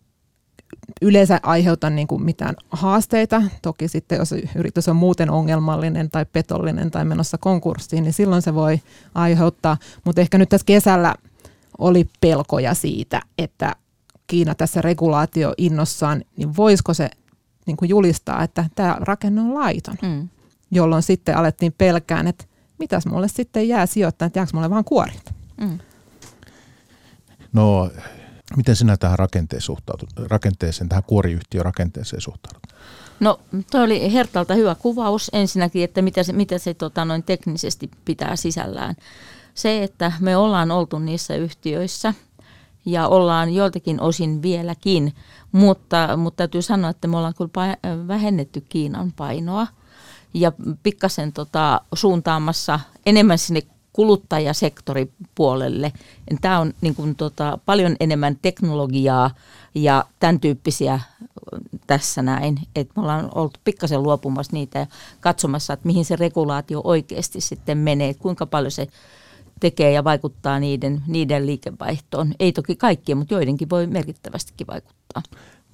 [1.02, 3.42] yleensä aiheuta niin kuin mitään haasteita.
[3.62, 8.54] Toki sitten jos yritys on muuten ongelmallinen tai petollinen tai menossa konkurssiin, niin silloin se
[8.54, 8.80] voi
[9.14, 9.76] aiheuttaa.
[10.04, 11.14] Mutta ehkä nyt tässä kesällä
[11.78, 13.76] oli pelkoja siitä, että
[14.26, 17.10] Kiina tässä regulaatio innossaan, niin voisiko se
[17.66, 19.96] niin kuin julistaa, että tämä rakenne on laiton.
[20.02, 20.28] Mm
[20.74, 22.44] jolloin sitten alettiin pelkään, että
[22.78, 25.34] mitäs mulle sitten jää sijoittaa, että jääkö mulle vaan kuorit.
[25.60, 25.78] Mm.
[27.52, 27.90] No,
[28.56, 32.62] miten sinä tähän rakenteeseen suhtaudut, rakenteeseen, tähän kuoriyhtiörakenteeseen suhtaudut?
[33.20, 37.90] No, tuo oli Hertalta hyvä kuvaus ensinnäkin, että mitä se, mitä se tota, noin teknisesti
[38.04, 38.94] pitää sisällään.
[39.54, 42.14] Se, että me ollaan oltu niissä yhtiöissä
[42.86, 45.14] ja ollaan joiltakin osin vieläkin,
[45.52, 47.76] mutta, mutta täytyy sanoa, että me ollaan kyllä
[48.08, 49.66] vähennetty Kiinan painoa–
[50.34, 55.92] ja pikkasen tota, suuntaamassa enemmän sinne kuluttajasektoripuolelle.
[56.40, 59.30] Tämä on niin kuin, tota, paljon enemmän teknologiaa
[59.74, 61.00] ja tämän tyyppisiä
[61.86, 62.58] tässä näin.
[62.76, 64.86] Et me ollaan oltu pikkasen luopumassa niitä ja
[65.20, 68.88] katsomassa, että mihin se regulaatio oikeasti sitten menee, kuinka paljon se
[69.60, 72.34] tekee ja vaikuttaa niiden, niiden liikevaihtoon.
[72.40, 75.22] Ei toki kaikkien, mutta joidenkin voi merkittävästikin vaikuttaa.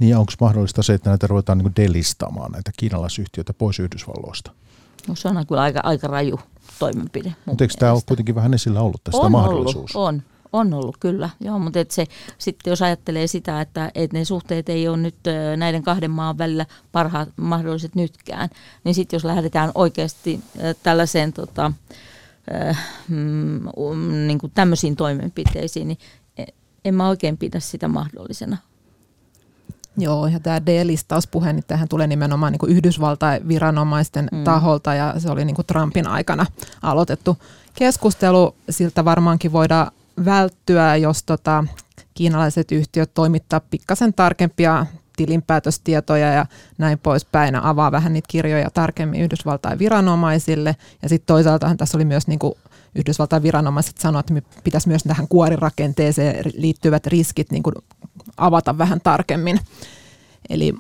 [0.00, 4.50] Niin onko mahdollista se, että näitä ruvetaan niin delistamaan, näitä kiinalaisyhtiöitä pois Yhdysvalloista?
[5.08, 6.40] No se on kyllä aika, aika raju
[6.78, 7.34] toimenpide.
[7.46, 9.96] Mutta eikö tämä ole kuitenkin vähän esillä ollut tästä on mahdollisuus?
[9.96, 12.06] Ollut, on, on ollut kyllä, joo, mutta et se,
[12.38, 15.16] sitten jos ajattelee sitä, että et ne suhteet ei ole nyt
[15.56, 18.48] näiden kahden maan välillä parhaat mahdolliset nytkään,
[18.84, 20.40] niin sitten jos lähdetään oikeasti
[20.82, 21.72] tällaiseen tota,
[23.08, 25.98] mm, niin kuin tämmöisiin toimenpiteisiin, niin
[26.38, 26.44] e,
[26.84, 28.56] en mä oikein pidä sitä mahdollisena.
[30.02, 34.44] Joo, ja tämä D-listauspuhe, niin tähän tulee nimenomaan niin Yhdysvaltain viranomaisten mm.
[34.44, 36.46] taholta, ja se oli niin kuin Trumpin aikana
[36.82, 37.38] aloitettu
[37.74, 38.54] keskustelu.
[38.70, 39.90] Siltä varmaankin voidaan
[40.24, 41.64] välttyä, jos tota,
[42.14, 44.86] kiinalaiset yhtiöt toimittaa pikkasen tarkempia
[45.16, 46.46] tilinpäätöstietoja ja
[46.78, 50.76] näin poispäin, ja avaa vähän niitä kirjoja tarkemmin Yhdysvaltain viranomaisille.
[51.02, 52.54] Ja sitten toisaalta tässä oli myös niin kuin
[52.94, 57.74] Yhdysvaltain viranomaiset sanoivat, että pitäisi myös tähän kuorirakenteeseen liittyvät riskit niin kuin
[58.36, 59.60] avata vähän tarkemmin.
[60.50, 60.74] Eli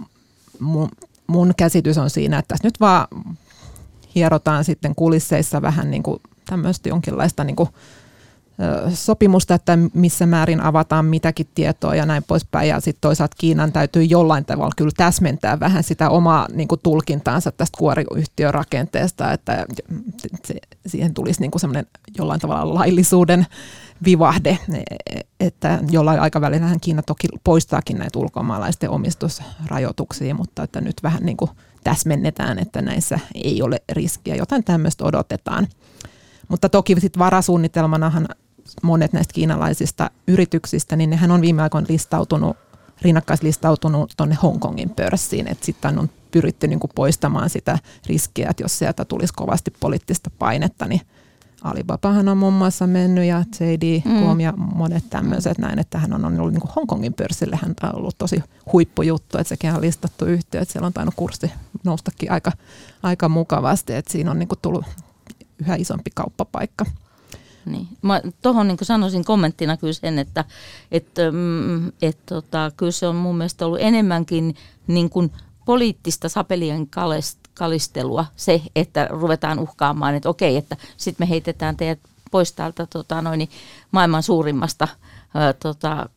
[0.58, 0.88] mun,
[1.26, 3.06] mun käsitys on siinä, että tässä nyt vaan
[4.14, 7.68] hierotaan sitten kulisseissa vähän niin kuin tämmöistä jonkinlaista niin kuin
[8.94, 12.68] sopimusta, että missä määrin avataan mitäkin tietoa ja näin poispäin.
[12.68, 17.52] Ja sitten toisaalta Kiinan täytyy jollain tavalla kyllä täsmentää vähän sitä omaa niin kuin tulkintaansa
[17.52, 19.66] tästä kuoriyhtiön rakenteesta, että
[20.44, 20.54] se,
[20.86, 21.86] siihen tulisi niin kuin semmoinen
[22.18, 23.46] jollain tavalla laillisuuden
[24.04, 24.58] vivahde,
[25.40, 31.50] että jollain aikavälillä Kiina toki poistaakin näitä ulkomaalaisten omistusrajoituksia, mutta että nyt vähän niin kuin
[31.84, 34.34] täsmennetään, että näissä ei ole riskiä.
[34.34, 35.68] Jotain tämmöistä odotetaan.
[36.48, 38.28] Mutta toki sitten varasuunnitelmanahan
[38.82, 42.56] monet näistä kiinalaisista yrityksistä, niin nehän on viime aikoina listautunut,
[43.02, 48.78] rinnakkaislistautunut tuonne Hongkongin pörssiin, että sitten on pyritty niin kuin poistamaan sitä riskiä, että jos
[48.78, 51.00] sieltä tulisi kovasti poliittista painetta, niin
[51.62, 54.40] Alibabahan on muun muassa mennyt ja JD.com mm.
[54.40, 58.18] ja monet tämmöiset näin, että hän on ollut niin kuin Hongkongin pörssille, hän on ollut
[58.18, 61.52] tosi huippujuttu, että sekin on listattu yhtiö, että siellä on tainnut kurssi
[61.84, 62.52] noustakin aika,
[63.02, 64.84] aika mukavasti, että siinä on niin kuin tullut
[65.58, 66.86] yhä isompi kauppapaikka.
[67.72, 67.88] Niin.
[68.02, 70.44] Mä tuohon niin sanoisin kommenttina kyllä sen, että
[70.92, 74.54] et, mm, et, tota, kyllä se on mun mielestä ollut enemmänkin
[74.86, 75.32] niin kuin
[75.64, 76.88] poliittista sapelien
[77.54, 81.98] kalistelua se, että ruvetaan uhkaamaan, että okei, että sitten me heitetään teidät
[82.30, 83.48] pois täältä tota, noin,
[83.90, 84.88] maailman suurimmasta
[85.34, 86.08] ää, tota,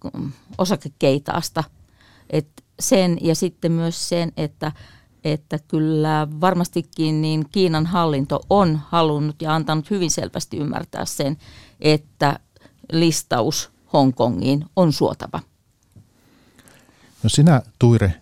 [0.57, 1.63] osakekeitaasta.
[2.29, 2.47] Et
[2.79, 4.71] sen ja sitten myös sen, että
[5.23, 11.37] että kyllä varmastikin niin Kiinan hallinto on halunnut ja antanut hyvin selvästi ymmärtää sen,
[11.81, 12.39] että
[12.91, 15.39] listaus Hongkongiin on suotava.
[17.23, 18.13] No sinä Tuire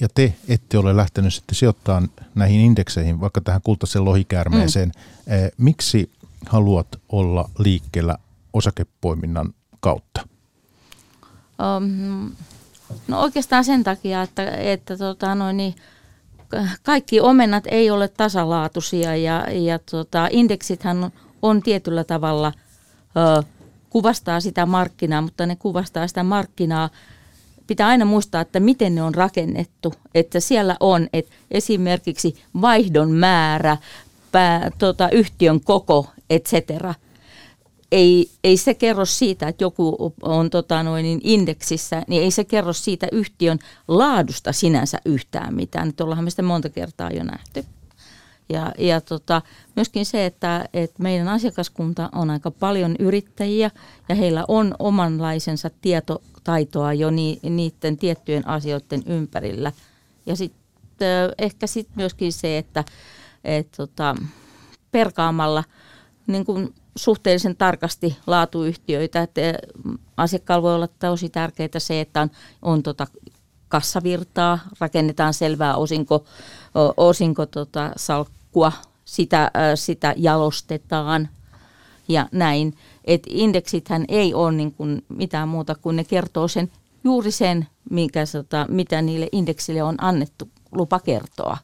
[0.00, 4.92] ja te ette ole lähtenyt sitten sijoittamaan näihin indekseihin, vaikka tähän kultaisen lohikäärmeeseen.
[4.96, 5.32] Mm.
[5.34, 6.10] Eh, miksi
[6.46, 8.18] haluat olla liikkeellä
[8.52, 10.28] osakepoiminnan kautta?
[11.76, 12.32] Um,
[13.08, 15.74] no oikeastaan sen takia, että, että tota, noin, niin,
[16.82, 21.10] kaikki omenat ei ole tasalaatuisia ja, ja tota, indeksithän on,
[21.42, 22.52] on tietyllä tavalla
[23.16, 23.42] ö,
[23.90, 26.90] kuvastaa sitä markkinaa, mutta ne kuvastaa sitä markkinaa.
[27.66, 29.94] Pitää aina muistaa, että miten ne on rakennettu.
[30.14, 33.76] Että siellä on että esimerkiksi vaihdon määrä,
[34.32, 36.54] pää, tota, yhtiön koko, etc
[37.92, 42.44] ei, ei se kerro siitä, että joku on tota, noin, niin indeksissä, niin ei se
[42.44, 45.86] kerro siitä yhtiön laadusta sinänsä yhtään mitään.
[45.86, 47.64] Nyt ollaan me sitä monta kertaa jo nähty.
[48.48, 49.42] Ja, ja tota,
[49.76, 53.70] myöskin se, että, että meidän asiakaskunta on aika paljon yrittäjiä
[54.08, 59.72] ja heillä on omanlaisensa tietotaitoa jo ni, niiden tiettyjen asioiden ympärillä.
[60.26, 62.84] Ja sitten ehkä sitten myöskin se, että
[63.44, 64.16] et, tota,
[64.90, 65.64] perkaamalla
[66.28, 69.22] niin kun suhteellisen tarkasti laatuyhtiöitä.
[69.22, 69.40] Että
[70.16, 72.30] asiakkaalla voi olla tosi tärkeää se, että on,
[72.62, 73.06] on tota
[73.68, 76.24] kassavirtaa, rakennetaan selvää osinko,
[76.96, 78.72] osinko tota salkkua,
[79.04, 81.28] sitä, sitä jalostetaan
[82.08, 82.76] ja näin.
[83.04, 86.70] Et indeksithän ei ole niin kuin mitään muuta kuin ne kertoo sen
[87.04, 91.58] juuri sen, mikä, tota, mitä niille indeksille on annettu lupa kertoa.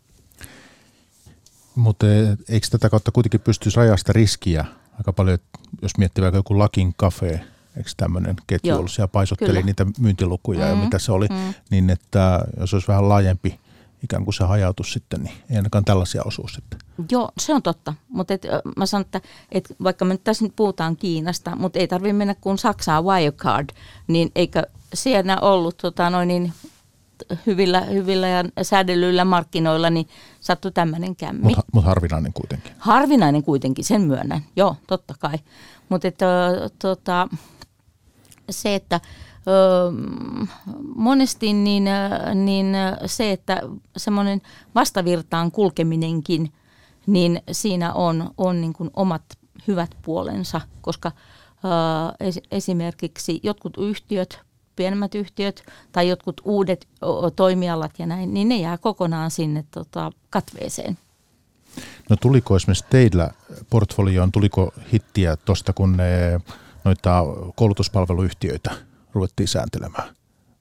[1.75, 2.07] Mutta
[2.49, 4.65] eikö tätä kautta kuitenkin pystyisi rajasta riskiä
[4.99, 5.39] aika paljon,
[5.83, 7.41] jos miettii vaikka joku Lakin Cafe,
[7.77, 9.67] eikö tämmöinen ketju Joo, ollut siellä paisotteli kyllä.
[9.67, 11.55] niitä myyntilukuja mm, ja mitä se oli, mm.
[11.71, 13.61] niin että jos olisi vähän laajempi
[14.03, 16.79] ikään kuin se hajautus sitten, niin ei ainakaan tällaisia osuus sitten.
[17.11, 18.43] Joo, se on totta, mutta et,
[18.77, 19.21] mä sanon, että
[19.53, 23.69] et vaikka me nyt tässä nyt puhutaan Kiinasta, mutta ei tarvitse mennä kuin Saksaan Wirecard,
[24.07, 24.63] niin eikö
[24.95, 26.53] siellä ollut tota, noin niin
[27.47, 30.09] hyvillä, hyvillä ja säädellyillä markkinoilla, niin
[30.41, 31.43] sattui tämmöinen kämmi.
[31.43, 32.73] Mutta mut harvinainen kuitenkin.
[32.79, 34.41] Harvinainen kuitenkin, sen myönnän.
[34.57, 35.39] Joo, totta kai.
[35.89, 36.09] Mutta
[36.79, 37.29] tota,
[38.51, 39.01] se, että
[39.47, 39.51] ö,
[40.97, 41.85] monesti niin,
[42.35, 43.63] niin se, että
[43.97, 44.43] semmoinen
[44.75, 46.53] vastavirtaan kulkeminenkin,
[47.07, 49.23] niin siinä on, on niin kuin omat
[49.69, 54.41] hyvät puolensa, koska ö, esimerkiksi jotkut yhtiöt
[54.77, 56.89] pienemmät yhtiöt tai jotkut uudet
[57.37, 60.99] toimialat ja näin, niin ne jää kokonaan sinne tota, katveeseen.
[62.11, 63.31] No tuliko esimerkiksi teillä
[63.71, 66.41] portfolioon, tuliko hittiä tuosta, kun ne,
[66.85, 67.23] noita
[67.57, 68.71] koulutuspalveluyhtiöitä
[69.13, 70.15] ruvettiin sääntelemään,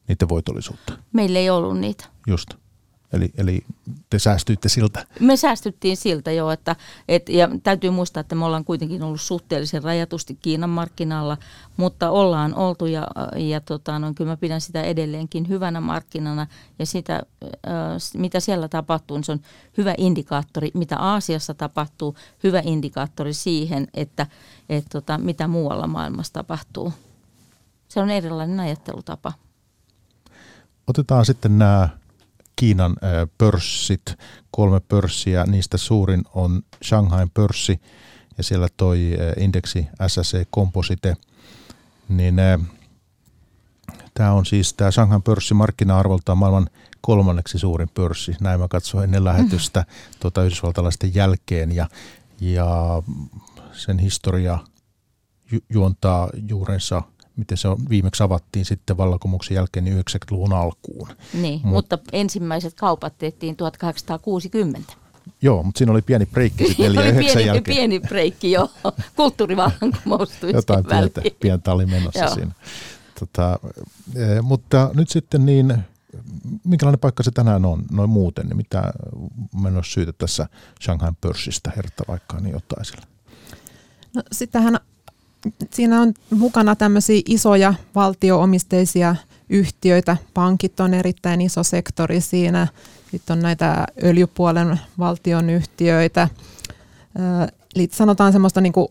[0.07, 0.93] niiden voitollisuutta?
[1.13, 2.05] Meillä ei ollut niitä.
[2.27, 2.49] Just.
[3.13, 3.63] Eli, eli
[4.09, 5.05] te säästyitte siltä?
[5.19, 6.75] Me säästyttiin siltä jo, että,
[7.07, 11.37] et, ja täytyy muistaa, että me ollaan kuitenkin ollut suhteellisen rajatusti Kiinan markkinalla,
[11.77, 16.47] mutta ollaan oltu ja, ja tota, no, kyllä mä pidän sitä edelleenkin hyvänä markkinana
[16.79, 17.71] ja sitä, äh,
[18.13, 19.41] mitä siellä tapahtuu, niin se on
[19.77, 24.27] hyvä indikaattori, mitä Aasiassa tapahtuu, hyvä indikaattori siihen, että
[24.69, 26.93] et, tota, mitä muualla maailmassa tapahtuu.
[27.87, 29.33] Se on erilainen ajattelutapa.
[30.87, 31.89] Otetaan sitten nämä
[32.55, 32.95] Kiinan
[33.37, 34.15] pörssit,
[34.51, 37.81] kolme pörssiä, niistä suurin on Shanghain pörssi
[38.37, 41.15] ja siellä toi indeksi SSE Composite,
[42.09, 42.35] niin
[44.13, 46.69] tämä on siis tämä Shanghain pörssi markkina-arvoltaan maailman
[47.01, 50.19] kolmanneksi suurin pörssi, näin mä katsoin ennen lähetystä mm.
[50.19, 51.89] tuota, yhdysvaltalaisten jälkeen ja,
[52.41, 52.67] ja
[53.71, 54.59] sen historia
[55.51, 57.01] ju- juontaa juurensa
[57.35, 61.07] miten se on, viimeksi avattiin sitten vallankumouksen jälkeen niin 90-luvun alkuun.
[61.33, 64.93] Niin, Mut, mutta ensimmäiset kaupat tehtiin 1860.
[65.41, 67.75] Joo, mutta siinä oli pieni breikki sitten 4 pieni, jälkeen.
[67.75, 68.69] pieni breikki, joo.
[69.15, 72.33] Kulttuurivallankumous Jotain pientä, pientä oli menossa joo.
[72.33, 72.51] siinä.
[73.19, 73.59] Tota,
[74.15, 75.77] e, mutta nyt sitten niin,
[76.63, 78.93] minkälainen paikka se tänään on noin muuten, niin mitä
[79.61, 80.47] meillä syytä tässä
[80.83, 83.03] Shanghain pörssistä, Hertta vaikka niin jotain sillä?
[84.15, 84.79] No sitähän
[85.71, 89.15] siinä on mukana tämmöisiä isoja valtioomisteisia
[89.49, 90.17] yhtiöitä.
[90.33, 92.67] Pankit on erittäin iso sektori siinä.
[93.11, 96.29] Sitten on näitä öljypuolen valtion yhtiöitä.
[97.75, 98.87] Eli sanotaan semmoista niin kuin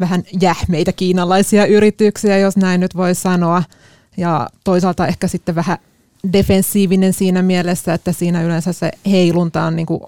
[0.00, 3.62] vähän jähmeitä kiinalaisia yrityksiä, jos näin nyt voi sanoa.
[4.16, 5.78] Ja toisaalta ehkä sitten vähän
[6.32, 10.00] defensiivinen siinä mielessä, että siinä yleensä se heilunta on niin kuin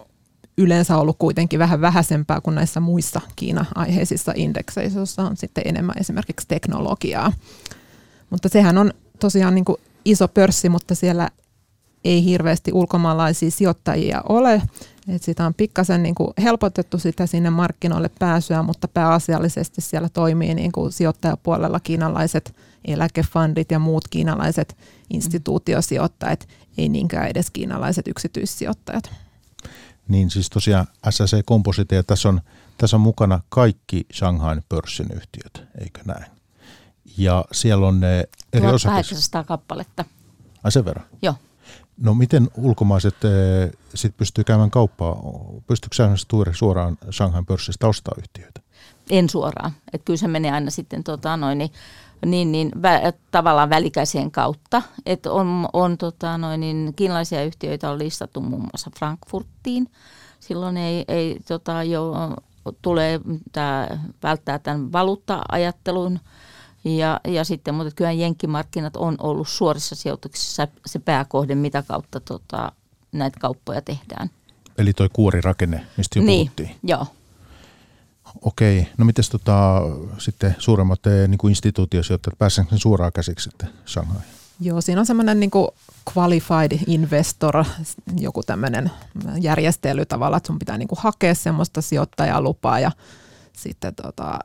[0.59, 6.49] yleensä ollut kuitenkin vähän vähäisempää kuin näissä muissa Kiina-aiheisissa indekseissä, joissa on sitten enemmän esimerkiksi
[6.49, 7.33] teknologiaa.
[8.31, 11.31] Mutta sehän on tosiaan niin kuin iso pörssi, mutta siellä
[12.05, 14.63] ei hirveästi ulkomaalaisia sijoittajia ole.
[15.09, 20.55] Et sitä on pikkasen niin kuin helpotettu sitä sinne markkinoille pääsyä, mutta pääasiallisesti siellä toimii
[20.55, 24.77] niin kuin sijoittajapuolella kiinalaiset eläkefundit ja muut kiinalaiset
[25.11, 29.24] instituutiosijoittajat, ei niinkään edes kiinalaiset yksityissijoittajat.
[30.09, 32.41] Niin siis tosiaan SSC Composite ja tässä on,
[32.79, 36.25] tässä on mukana kaikki Shanghain pörssin yhtiöt, eikö näin?
[37.17, 40.05] Ja siellä on ne eri 1800 kappaletta.
[40.65, 41.07] Ai sen verran?
[41.23, 41.35] Joo.
[41.97, 45.23] No miten ulkomaiset eh, sit pystyy käymään kauppaa?
[45.67, 48.61] Pystyykö säännöllisesti suoraan Shanghain pörssistä ostaa yhtiöitä?
[49.11, 49.73] En suoraan.
[49.93, 51.71] Et kyllä se menee aina sitten tota, noin, niin,
[52.27, 54.83] niin, niin vä, tavallaan välikäiseen kautta.
[55.07, 59.91] Et on, on tota, noin, niin, kiinalaisia yhtiöitä on listattu muun muassa Frankfurtiin.
[60.41, 62.15] Silloin ei, ei tota, jo,
[62.83, 63.21] tulee
[63.53, 66.21] tää, välttää tämän valuutta-ajattelun–
[66.85, 72.73] ja, ja sitten, mutta kyllä jenkkimarkkinat on ollut suorissa sijoituksissa se pääkohde, mitä kautta tota,
[73.13, 74.31] näitä kauppoja tehdään.
[74.79, 76.77] Eli tuo kuorirakenne, mistä jo niin, puhuttiin.
[76.83, 77.07] joo.
[78.43, 79.83] Okei, no miten tota,
[80.19, 84.23] sitten suuremmat niin kuin instituutiosijoittajat, pääseekö ne suoraan käsiksi sitten Shanghai?
[84.61, 85.51] Joo, siinä on semmoinen niin
[86.17, 87.65] qualified investor,
[88.19, 88.91] joku tämmöinen
[89.41, 92.91] järjestely tavalla, että sun pitää niin kuin hakea semmoista sijoittajalupaa ja
[93.53, 94.39] sitten tota,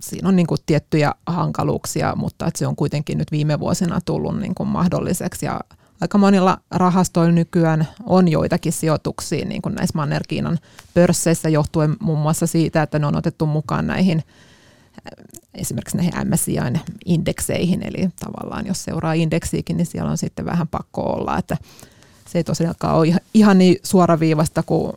[0.00, 4.40] siinä on niin kuin tiettyjä hankaluuksia, mutta että se on kuitenkin nyt viime vuosina tullut
[4.40, 5.60] niin kuin mahdolliseksi ja
[6.00, 10.58] aika monilla rahastoilla nykyään on joitakin sijoituksia niin kuin näissä Manner-Kiinan
[10.94, 17.82] pörsseissä johtuen muun muassa siitä, että ne on otettu mukaan näihin äh, esimerkiksi näihin MSCI-indekseihin,
[17.82, 21.56] eli tavallaan jos seuraa indeksiikin, niin siellä on sitten vähän pakko olla, että
[22.28, 24.92] se ei tosiaankaan ole ihan niin suoraviivasta kuin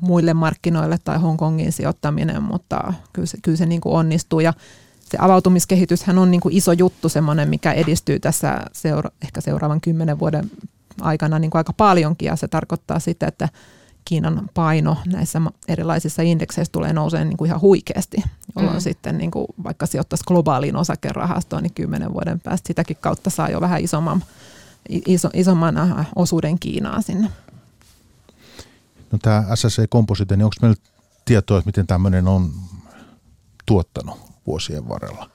[0.00, 4.40] muille markkinoille tai Hongkongin sijoittaminen, mutta kyllä se, kyllä se niin kuin onnistuu.
[4.40, 4.52] Ja
[5.10, 10.18] se avautumiskehityshän on niin kuin iso juttu, semmoinen, mikä edistyy tässä seura- ehkä seuraavan kymmenen
[10.18, 10.50] vuoden
[11.00, 13.48] aikana niin kuin aika paljonkin ja se tarkoittaa sitä, että
[14.04, 18.16] Kiinan paino näissä erilaisissa indekseissä tulee nouseen niin kuin ihan huikeasti,
[18.56, 18.80] jolloin mm.
[18.80, 23.60] sitten niin kuin vaikka sijoittaisi globaaliin osakerahastoon, niin kymmenen vuoden päästä sitäkin kautta saa jo
[23.60, 24.24] vähän isomman,
[24.88, 27.30] iso, isomman osuuden Kiinaa sinne.
[29.12, 30.76] No tämä SSC Composite, niin onko meillä
[31.24, 32.52] tietoa, että miten tämmöinen on
[33.66, 35.30] tuottanut vuosien varrella?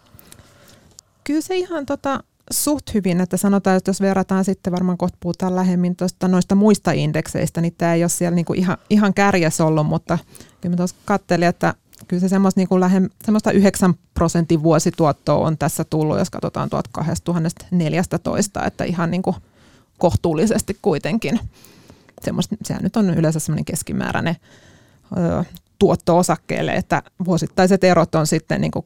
[1.23, 5.56] Kyllä se ihan tota, suht hyvin, että sanotaan, että jos verrataan sitten, varmaan kohta puhutaan
[5.56, 9.88] lähemmin tuosta noista muista indekseistä, niin tämä ei ole siellä niinku ihan, ihan kärjessä ollut,
[9.88, 10.17] mutta
[10.62, 11.73] kyllä mä tuossa katselin, että
[12.08, 18.65] kyllä se semmoista, niinku lähe, semmoista 9 prosentin vuosituottoa on tässä tullut, jos katsotaan 2014,
[18.65, 19.36] että ihan niinku
[19.97, 21.39] kohtuullisesti kuitenkin
[22.21, 24.36] semmoista, sehän nyt on yleensä semmoinen keskimääräinen
[25.17, 25.43] ö,
[25.80, 28.86] tuotto osakkeelle, että vuosittaiset erot on sitten niin kuin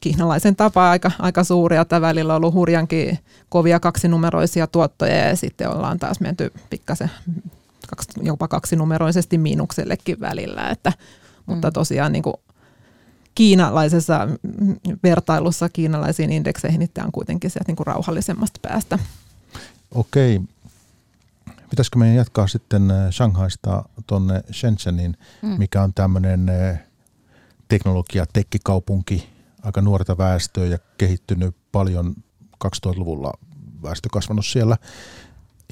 [0.00, 1.84] kihnalaisen tapa aika, aika suuria.
[1.84, 7.10] Tämä välillä on ollut hurjankin kovia kaksinumeroisia tuottoja ja sitten ollaan taas menty pikkasen
[8.22, 10.68] jopa kaksinumeroisesti miinuksellekin välillä.
[10.68, 10.92] Että,
[11.46, 11.72] mutta mm.
[11.72, 12.34] tosiaan niin kuin
[13.34, 14.28] kiinalaisessa
[15.02, 18.98] vertailussa kiinalaisiin indekseihin, niin tämä on kuitenkin sieltä niin kuin rauhallisemmasta päästä.
[19.94, 20.40] Okei,
[21.70, 25.48] Pitäisikö meidän jatkaa sitten äh, Shanghaista tuonne Shenzhenin, mm.
[25.48, 26.80] mikä on tämmöinen äh,
[27.68, 29.28] teknologia, tekkikaupunki,
[29.62, 32.14] aika nuorta väestöä ja kehittynyt paljon
[32.64, 33.32] 2000-luvulla
[33.82, 34.76] väestö kasvanut siellä.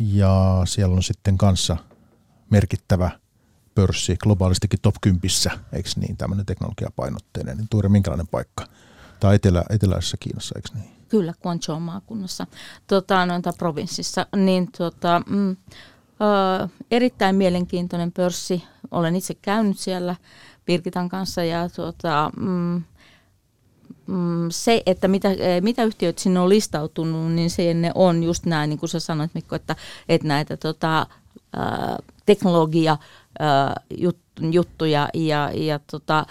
[0.01, 1.77] Ja siellä on sitten kanssa
[2.51, 3.11] merkittävä
[3.75, 5.31] pörssi globaalistikin top 10,
[5.73, 7.57] eikö niin, tämmöinen teknologiapainotteinen.
[7.57, 8.65] Niin Tuuri, minkälainen paikka?
[9.21, 10.99] Tai etelä, eteläisessä Kiinassa, eikö niin?
[11.09, 12.47] Kyllä, Guangzhou maakunnassa,
[12.87, 14.27] tota, noita provinssissa.
[14.37, 18.65] Niin, tota, mm, ö, erittäin mielenkiintoinen pörssi.
[18.91, 20.17] Olen itse käynyt siellä
[20.67, 22.83] Birgitan kanssa ja tota, mm,
[24.51, 28.71] se, että mitä, e, mitä yhtiöt sinne on listautunut, niin se ne on just näin,
[28.71, 29.77] niin kuin sä sanoit Mikko, että,
[30.09, 31.07] että näitä tota, ä,
[32.27, 32.97] teknologia
[34.41, 36.27] juttuja ja, ja tota,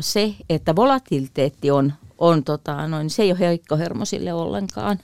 [0.00, 4.98] se, että volatiliteetti on on tota, noin, se ei ole heikko hermo sille ollenkaan.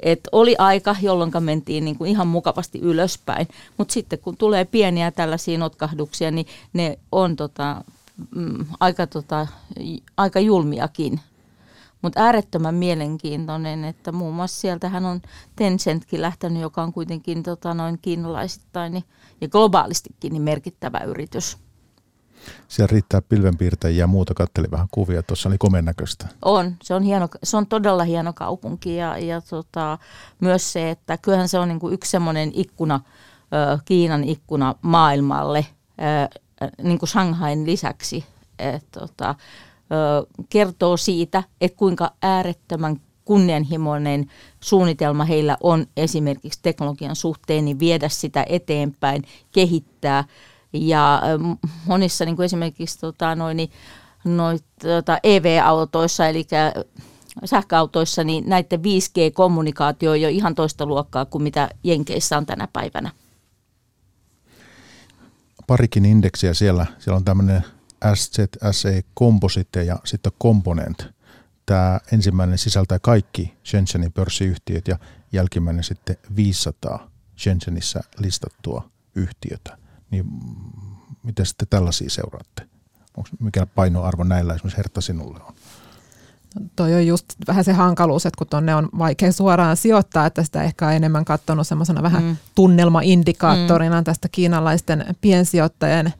[0.00, 5.10] Et oli aika, jolloin mentiin niin kuin ihan mukavasti ylöspäin, mutta sitten kun tulee pieniä
[5.10, 7.84] tällaisia notkahduksia, niin ne on tota,
[8.34, 9.46] mm, aika, tota,
[10.16, 11.20] aika julmiakin.
[12.02, 15.22] Mutta äärettömän mielenkiintoinen, että muun muassa sieltähän on
[15.56, 19.04] Tencentkin lähtenyt, joka on kuitenkin tota, noin kiinalaisittain niin,
[19.40, 21.58] ja globaalistikin niin merkittävä yritys.
[22.68, 24.34] Siellä riittää pilvenpiirtäjiä ja muuta.
[24.34, 25.22] Kattelin vähän kuvia.
[25.22, 26.28] Tuossa oli komen näköistä.
[26.42, 26.76] On.
[26.82, 29.98] Se on, hieno, se on todella hieno kaupunki ja, ja tota,
[30.40, 33.00] myös se, että kyllähän se on niin kuin yksi semmoinen ikkuna,
[33.84, 35.66] Kiinan ikkuna maailmalle
[36.82, 38.24] niin kuin Shanghain lisäksi.
[38.58, 39.34] Et, tota,
[40.48, 48.46] kertoo siitä, että kuinka äärettömän kunnianhimoinen suunnitelma heillä on esimerkiksi teknologian suhteen, niin viedä sitä
[48.48, 50.24] eteenpäin, kehittää.
[50.72, 51.22] Ja
[51.86, 53.70] monissa niin kuin esimerkiksi tota, noin, niin,
[54.24, 56.46] noit, tota, EV-autoissa, eli
[57.44, 63.10] sähköautoissa, niin näiden 5G-kommunikaatio on jo ihan toista luokkaa kuin mitä Jenkeissä on tänä päivänä.
[65.66, 66.86] Parikin indeksiä siellä.
[66.98, 67.64] Siellä on tämmöinen
[68.14, 71.06] SZSE Composite ja sitten Component.
[71.66, 74.98] Tämä ensimmäinen sisältää kaikki Shenzhenin pörssiyhtiöt ja
[75.32, 79.78] jälkimmäinen sitten 500 Shenzhenissä listattua yhtiötä.
[80.10, 80.24] Niin
[81.22, 82.68] miten sitten tällaisia seuraatte?
[83.16, 85.54] Onko mikä painoarvo näillä esimerkiksi Hertta sinulle on?
[86.76, 90.62] Toi on just vähän se hankaluus, että kun tuonne on vaikea suoraan sijoittaa, että sitä
[90.62, 92.36] ehkä on enemmän katsonut semmoisena vähän mm.
[92.54, 94.04] tunnelmaindikaattorina mm.
[94.04, 96.12] tästä kiinalaisten piensijoittajien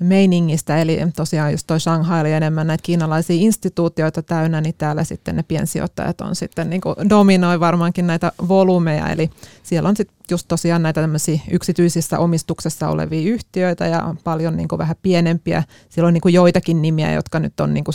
[0.00, 5.36] meiningistä, eli tosiaan just toi Shanghai oli enemmän näitä kiinalaisia instituutioita täynnä, niin täällä sitten
[5.36, 9.30] ne piensijoittajat on sitten niin kuin dominoi varmaankin näitä volyymeja, eli
[9.62, 14.78] siellä on sitten just tosiaan näitä tämmöisiä yksityisissä omistuksessa olevia yhtiöitä ja paljon niin kuin
[14.78, 15.62] vähän pienempiä.
[15.88, 17.94] Siellä on niin kuin joitakin nimiä, jotka nyt on niin kuin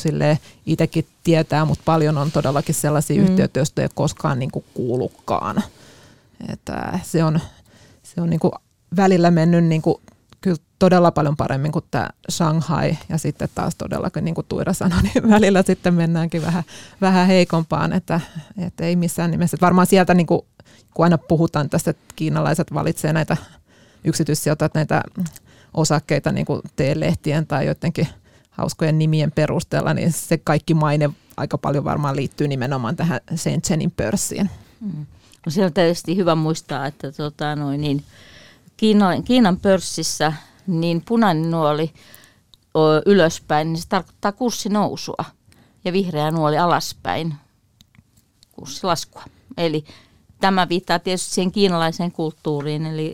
[0.66, 3.28] itsekin tietää, mutta paljon on todellakin sellaisia mm.
[3.28, 5.64] yhtiöitä, joista ei ole koskaan niin kuin kuullutkaan.
[6.54, 7.40] Että se on,
[8.04, 8.52] se on niin kuin
[8.96, 10.02] välillä mennyt niin kuin
[10.46, 15.02] kyllä todella paljon paremmin kuin tämä Shanghai ja sitten taas todellakin, niin kuin Tuira sanoi,
[15.02, 16.64] niin välillä sitten mennäänkin vähän,
[17.02, 18.22] vähän heikompaan, että,
[18.58, 19.56] että ei missään nimessä.
[19.56, 20.42] Että varmaan sieltä, niin kuin,
[20.94, 23.38] kun aina puhutaan tästä, että kiinalaiset valitsee näitä
[24.04, 25.04] yksityissijoittajat, näitä
[25.74, 28.08] osakkeita niin kuin T-lehtien tai joidenkin
[28.52, 34.50] hauskojen nimien perusteella, niin se kaikki maine aika paljon varmaan liittyy nimenomaan tähän Shenzhenin pörssiin.
[34.82, 35.06] Mm.
[35.46, 38.04] No siellä on tietysti hyvä muistaa, että tota, noin, niin,
[38.78, 40.34] Kiinan, Kiinan pörssissä
[40.68, 41.94] niin punainen nuoli
[43.06, 45.26] ylöspäin, niin se tarkoittaa kurssinousua.
[45.86, 47.34] Ja vihreä nuoli alaspäin,
[48.52, 49.24] kurssilaskua.
[49.58, 49.86] Eli
[50.40, 52.86] tämä viittaa tietysti siihen kiinalaiseen kulttuuriin.
[52.86, 53.14] Eli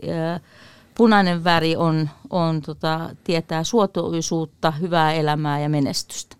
[0.94, 6.36] punainen väri on, on tota, tietää suotuisuutta, hyvää elämää ja menestystä.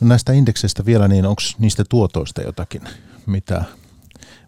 [0.00, 2.82] No näistä indekseistä vielä, niin onko niistä tuotoista jotakin,
[3.26, 3.64] mitä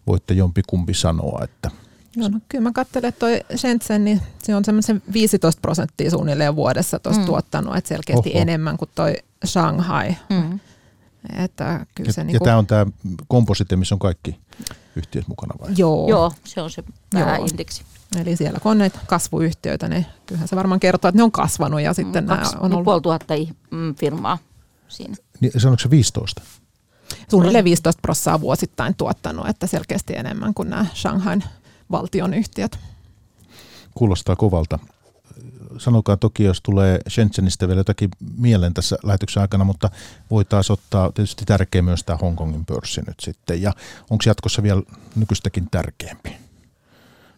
[0.07, 1.71] voitte jompikumpi sanoa, että–
[2.15, 6.55] Joo, no kyllä mä katselen, että toi Shenzhen, niin se on semmoisen 15 prosenttia suunnilleen
[6.55, 7.25] vuodessa tuosta mm.
[7.25, 8.39] tuottanut, että selkeästi Oho.
[8.39, 9.13] enemmän kuin toi
[9.45, 10.15] Shanghai.
[10.29, 10.59] Mm.
[11.37, 12.43] Että kyllä se ja, niinku...
[12.43, 12.85] ja tämä on tämä
[13.27, 14.39] komposite, missä on kaikki
[14.95, 15.69] yhtiöt mukana vai?
[15.77, 16.83] Joo, Joo se on se
[17.51, 17.83] indeksi.
[18.15, 21.81] Eli siellä kun on näitä kasvuyhtiöitä, niin kyllähän se varmaan kertoo, että ne on kasvanut
[21.81, 22.85] ja sitten mm, nämä on ollut...
[22.85, 23.33] Puoli tuhatta
[23.71, 24.37] mm, firmaa
[24.87, 25.15] siinä.
[25.39, 26.41] Niin, sanoiko se 15?
[27.29, 31.43] Suunnilleen 15 prosenttia vuosittain tuottanut, että selkeästi enemmän kuin nämä Shanghain
[31.91, 32.79] valtionyhtiöt.
[33.95, 34.79] Kuulostaa kovalta.
[35.77, 39.89] Sanokaa toki, jos tulee Shenzhenistä vielä jotakin mieleen tässä lähetyksen aikana, mutta
[40.31, 43.61] voi taas ottaa tietysti tärkeä myös tämä Hongkongin pörssi nyt sitten.
[43.61, 43.73] Ja
[44.09, 44.81] onko jatkossa vielä
[45.15, 46.37] nykyistäkin tärkeämpi?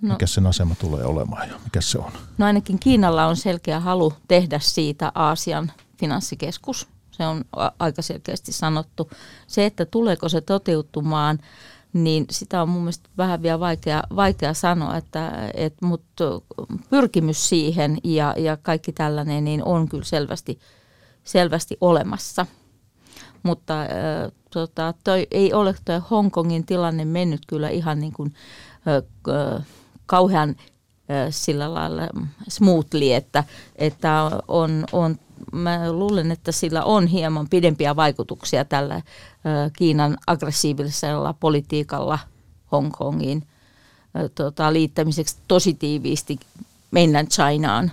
[0.02, 2.12] No, mikä sen asema tulee olemaan ja mikä se on?
[2.38, 6.88] No ainakin Kiinalla on selkeä halu tehdä siitä Aasian finanssikeskus.
[7.12, 7.46] Se on
[7.80, 9.10] aika selkeästi sanottu.
[9.48, 11.40] Se, että tuleeko se toteutumaan,
[11.94, 16.24] niin sitä on mun mielestä vähän vielä vaikea, vaikea sanoa, että, et, mutta
[16.90, 20.60] pyrkimys siihen ja, ja kaikki tällainen niin on kyllä selvästi,
[21.24, 22.46] selvästi olemassa.
[23.44, 23.88] Mutta äh,
[24.54, 28.34] tota, toi, ei ole tuo Hongkongin tilanne mennyt kyllä ihan niin kuin,
[28.88, 29.66] äh,
[30.06, 30.58] kauhean äh,
[31.30, 32.08] sillä lailla
[32.48, 33.44] smoothly, että,
[33.76, 35.16] että on, on
[35.52, 39.02] mä luulen, että sillä on hieman pidempiä vaikutuksia tällä
[39.74, 42.20] Kiinan aggressiivisella politiikalla
[42.72, 43.48] Hongkongiin
[44.36, 46.40] tota, liittämiseksi tosi tiiviisti
[46.92, 47.92] mennään Chinaan.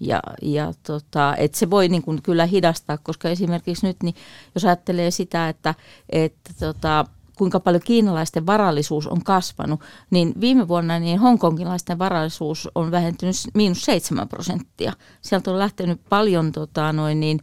[0.00, 4.14] Ja, ja tota, et se voi niin kuin kyllä hidastaa, koska esimerkiksi nyt, niin
[4.54, 5.74] jos ajattelee sitä, että,
[6.10, 7.04] että tota,
[7.38, 9.80] kuinka paljon kiinalaisten varallisuus on kasvanut,
[10.10, 14.92] niin viime vuonna niin hongkongilaisten varallisuus on vähentynyt miinus 7 prosenttia.
[15.22, 17.40] Sieltä on lähtenyt paljon tota, noin niin,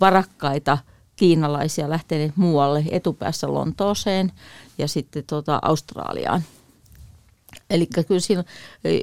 [0.00, 0.78] varakkaita
[1.16, 4.32] kiinalaisia lähteneet muualle, etupäässä Lontooseen
[4.78, 6.42] ja sitten tota, Australiaan.
[7.70, 8.44] Eli kyllä siinä,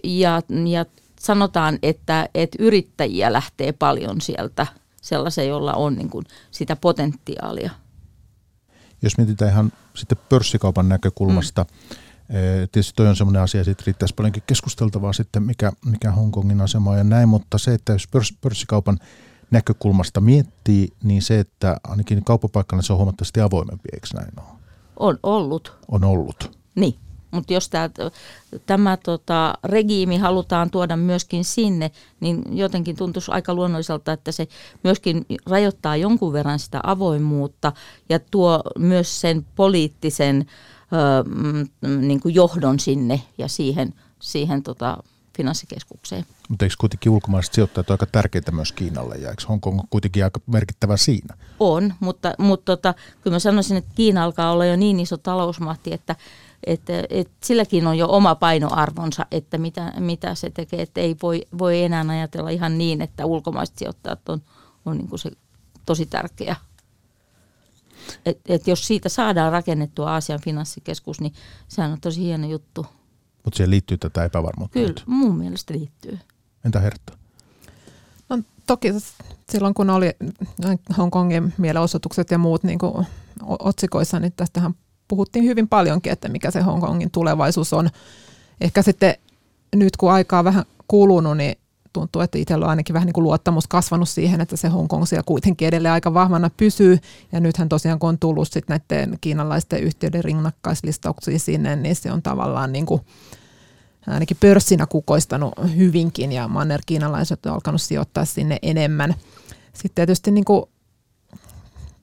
[0.03, 0.85] ja, ja
[1.19, 4.67] sanotaan, että, että yrittäjiä lähtee paljon sieltä
[5.01, 7.71] sellaisia, joilla on niin kuin sitä potentiaalia.
[9.01, 12.13] Jos mietitään ihan sitten pörssikaupan näkökulmasta, mm.
[12.71, 16.97] Tietysti toi on semmoinen asia, että riittäisi paljonkin keskusteltavaa sitten, mikä, mikä Hongkongin asema on
[16.97, 18.99] ja näin, mutta se, että jos pörs, pörssikaupan
[19.51, 24.59] näkökulmasta miettii, niin se, että ainakin kauppapaikkana se on huomattavasti avoimempi, eikö näin ole?
[24.99, 25.77] On ollut.
[25.87, 26.57] On ollut.
[26.75, 26.99] Niin.
[27.33, 27.89] Mutta jos tää,
[28.65, 34.47] tämä tota, regiimi halutaan tuoda myöskin sinne, niin jotenkin tuntuisi aika luonnolliselta, että se
[34.83, 37.71] myöskin rajoittaa jonkun verran sitä avoimuutta
[38.09, 40.45] ja tuo myös sen poliittisen
[40.93, 41.67] ö, mm,
[42.07, 44.97] niin kuin johdon sinne ja siihen, siihen tota,
[45.37, 46.25] finanssikeskukseen.
[46.49, 50.39] Mutta eikö kuitenkin ulkomaiset sijoittajat ole aika tärkeitä myös Kiinalle ja eikö Hongkong kuitenkin aika
[50.47, 51.37] merkittävä siinä?
[51.59, 55.93] On, mutta, mutta tota, kyllä mä sanoisin, että Kiina alkaa olla jo niin iso talousmahti,
[55.93, 56.15] että
[56.67, 61.47] että, että silläkin on jo oma painoarvonsa, että mitä, mitä se tekee, että ei voi,
[61.57, 64.41] voi enää ajatella ihan niin, että ulkomaiset sijoittajat on,
[64.85, 65.31] on niin kuin se
[65.85, 66.55] tosi tärkeä.
[68.25, 71.33] Et, et jos siitä saadaan rakennettua Aasian finanssikeskus, niin
[71.67, 72.85] sehän on tosi hieno juttu.
[73.43, 75.03] Mutta siihen liittyy tätä epävarmuutta Kyllä, nyt.
[75.05, 76.19] mun mielestä liittyy.
[76.65, 77.17] Entä Hertta?
[78.29, 78.93] No, toki
[79.51, 80.11] silloin kun oli
[80.97, 83.07] Hongkongin mielenosoitukset ja muut niin kuin
[83.59, 84.75] otsikoissa, niin tästähän
[85.15, 87.89] puhuttiin hyvin paljonkin, että mikä se Hongkongin tulevaisuus on.
[88.61, 89.15] Ehkä sitten
[89.75, 91.55] nyt kun aikaa on vähän kulunut, niin
[91.93, 95.23] tuntuu, että itsellä on ainakin vähän niin kuin luottamus kasvanut siihen, että se Hongkong siellä
[95.25, 96.99] kuitenkin edelleen aika vahvana pysyy.
[97.31, 102.21] Ja nythän tosiaan kun on tullut sitten näiden kiinalaisten yhtiöiden rinnakkaislistauksia sinne, niin se on
[102.21, 103.01] tavallaan niin kuin
[104.07, 109.15] ainakin pörssinä kukoistanut hyvinkin ja manner-kiinalaiset on alkanut sijoittaa sinne enemmän.
[109.73, 110.65] Sitten tietysti niin kuin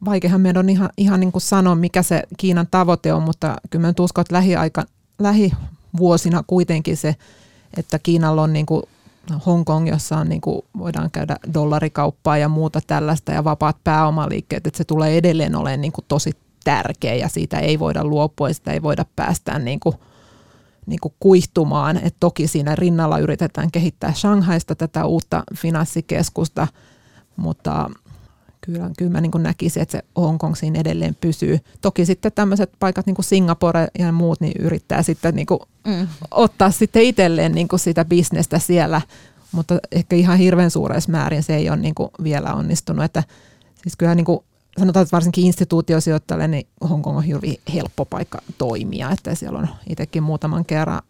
[0.04, 3.86] vaikeahan meidän on ihan, ihan niin kuin sanoa, mikä se Kiinan tavoite on, mutta kyllä
[3.86, 4.84] mä uskon, että lähiaika,
[5.18, 7.16] lähivuosina kuitenkin se,
[7.76, 8.82] että Kiinalla on niin kuin
[9.46, 14.78] Hongkong, jossa on niin kuin, voidaan käydä dollarikauppaa ja muuta tällaista ja vapaat pääomaliikkeet, että
[14.78, 16.32] se tulee edelleen olemaan niin kuin tosi
[16.64, 19.94] tärkeä ja siitä ei voida luopua ja sitä ei voida päästää niin kuin,
[20.86, 21.96] niin kuin kuihtumaan.
[21.96, 26.66] Et toki siinä rinnalla yritetään kehittää Shanghaista tätä uutta finanssikeskusta,
[27.36, 27.90] mutta
[28.60, 31.58] kyllä, kyllä mä niin kuin näkisin, että se Hongkong siinä edelleen pysyy.
[31.80, 36.08] Toki sitten tämmöiset paikat niin kuin Singapore ja muut, niin yrittää sitten niin kuin mm.
[36.30, 39.00] ottaa sitten itselleen niin kuin sitä bisnestä siellä,
[39.52, 43.04] mutta ehkä ihan hirveän suuressa määrin se ei ole niin kuin vielä onnistunut.
[43.04, 43.22] Että
[43.82, 44.40] siis kyllä niin kuin
[44.78, 50.22] sanotaan, että varsinkin instituutiosijoittajalle, niin Hongkong on hyvin helppo paikka toimia, että siellä on itsekin
[50.22, 51.02] muutaman kerran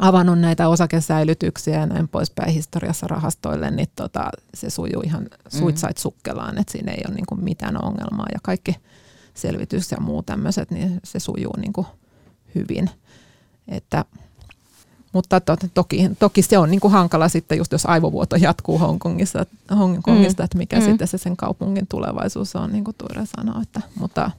[0.00, 6.58] avannut näitä osakesäilytyksiä ja näin poispäin historiassa rahastoille, niin tota, se sujuu ihan suitsait sukkelaan,
[6.58, 8.76] että siinä ei ole niin kuin mitään ongelmaa ja kaikki
[9.34, 11.86] selvitys ja muu tämmöiset, niin se sujuu niin kuin
[12.54, 12.90] hyvin.
[13.68, 14.04] Että,
[15.12, 19.46] mutta to, toki, toki se on niin kuin hankala sitten, just jos aivovuoto jatkuu Hongkongissa,
[19.78, 20.44] Hongkongista, mm.
[20.44, 20.84] että mikä mm.
[20.84, 23.62] sitten se sen kaupungin tulevaisuus on, niin kuin Tuire sanoi.
[23.62, 24.30] Että, mutta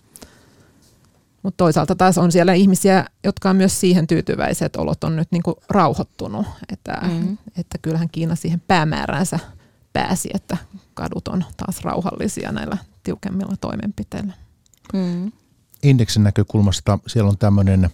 [1.45, 5.31] mutta toisaalta taas on siellä ihmisiä, jotka on myös siihen tyytyväiset, että olot on nyt
[5.31, 6.45] niinku rauhoittunut.
[6.71, 7.37] Että, mm.
[7.57, 9.39] että kyllähän Kiina siihen päämääränsä
[9.93, 10.57] pääsi, että
[10.93, 14.33] kadut on taas rauhallisia näillä tiukemmilla toimenpiteillä.
[14.93, 15.31] Mm.
[15.83, 17.89] Indeksin näkökulmasta siellä on tämmöinen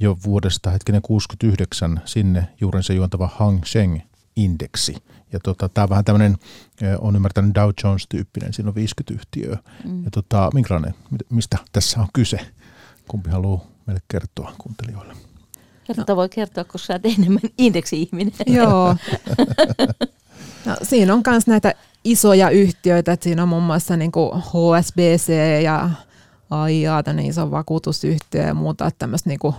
[0.00, 4.96] jo vuodesta hetkinen 69 sinne juurensa juontava Hang Seng-indeksi.
[5.32, 6.36] Ja tota, tämä on vähän tämmöinen,
[6.98, 9.58] on ymmärtänyt Dow Jones-tyyppinen, siinä on 50 yhtiöä.
[9.84, 10.04] Mm.
[10.04, 10.94] Ja tota, minkälainen,
[11.30, 12.40] mistä tässä on kyse?
[13.08, 15.14] Kumpi haluaa meille kertoa kuuntelijoille?
[15.84, 18.34] Kerta voi kertoa, koska sä oot enemmän indeksi-ihminen.
[18.56, 18.96] Joo.
[20.64, 21.74] No, siinä on myös näitä
[22.04, 25.90] isoja yhtiöitä, että siinä on muun muassa niin kuin HSBC ja
[26.50, 29.54] AIA, tämmöinen iso vakuutusyhtiö ja muuta, tämmöistä niin kuin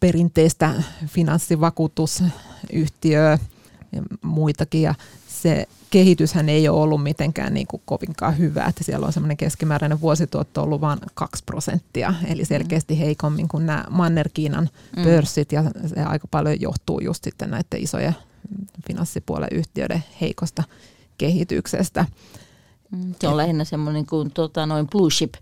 [0.00, 3.38] perinteistä finanssivakuutusyhtiöä
[3.96, 4.82] ja muitakin.
[4.82, 4.94] Ja
[5.28, 10.00] se kehityshän ei ole ollut mitenkään niin kuin kovinkaan hyvä, että siellä on semmoinen keskimääräinen
[10.00, 12.46] vuosituotto ollut vain 2 prosenttia, eli mm.
[12.46, 15.04] selkeästi heikommin kuin nämä Manner-Kiinan mm.
[15.04, 18.16] pörssit, ja se aika paljon johtuu just sitten näiden isojen
[18.86, 20.62] finanssipuolen yhtiöiden heikosta
[21.18, 22.06] kehityksestä.
[22.90, 25.34] Mm, se on lähinnä semmoinen kuin tota, noin blue chip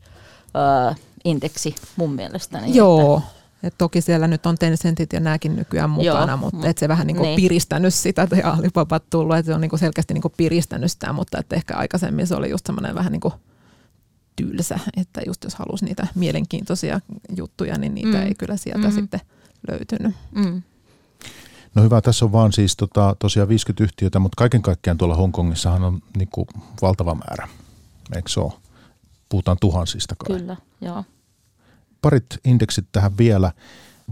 [1.25, 2.77] indeksi mun mielestäni.
[2.77, 3.31] Joo, että
[3.65, 7.07] et toki siellä nyt on Tencentit ja nämäkin nykyään mukana, Joo, mutta et se vähän
[7.07, 7.37] niinku niin.
[7.37, 11.53] piristänyt sitä, ja Alibaba tullut, että se on niinku selkeästi niinku piristänyt sitä, mutta et
[11.53, 13.33] ehkä aikaisemmin se oli just semmoinen vähän niinku
[14.37, 17.01] tylsä, että just jos halusi niitä mielenkiintoisia
[17.37, 18.23] juttuja, niin niitä mm.
[18.23, 18.95] ei kyllä sieltä mm.
[18.95, 19.21] sitten
[19.71, 20.15] löytynyt.
[20.35, 20.63] Mm.
[21.75, 25.85] No hyvä, tässä on vaan siis tota, tosiaan 50 yhtiötä, mutta kaiken kaikkiaan tuolla Hongkongissahan
[25.85, 26.47] on niinku
[26.83, 27.49] valtava määrä,
[28.17, 28.53] eikö se ole?
[29.29, 30.39] Puhutaan tuhansista kai.
[30.39, 31.05] Kyllä, joo
[32.05, 33.53] parit indeksit tähän vielä,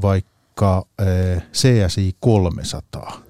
[0.03, 3.21] vaikka eh, CSI 300.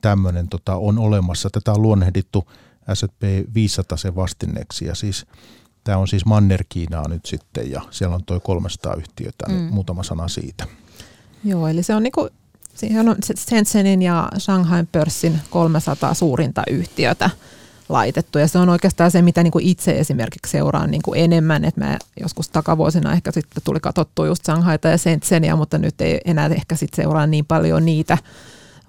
[0.00, 1.50] Tämmöinen tota, on olemassa.
[1.50, 2.48] Tätä on luonnehdittu
[2.94, 3.22] S&P
[3.54, 5.26] 500 se vastineeksi ja siis
[5.84, 9.74] Tämä on siis Manner-Kiinaa nyt sitten ja siellä on toi 300 yhtiötä, niin Mm.
[9.74, 10.66] muutama sana siitä.
[11.44, 12.28] Joo, eli se on niinku,
[12.74, 17.30] siihen on Shenzhenin ja Shanghain pörssin 300 suurinta yhtiötä
[17.88, 18.38] laitettu.
[18.38, 21.64] Ja se on oikeastaan se, mitä niinku itse esimerkiksi seuraan niinku enemmän.
[21.64, 26.20] Et mä joskus takavuosina ehkä sitten tuli katsottua just Shanghaita ja Shenzhenia, mutta nyt ei
[26.24, 28.18] enää ehkä sit seuraa niin paljon niitä,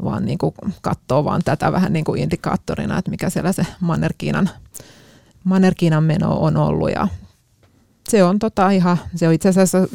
[0.04, 4.50] vaan niinku katsoo vaan tätä vähän niinku indikaattorina, että mikä siellä se Manner-Kiinan,
[5.44, 6.92] Manner-Kiinan meno on ollut.
[6.92, 7.08] Ja
[8.10, 9.88] se on tota ihan, se on itse asiassa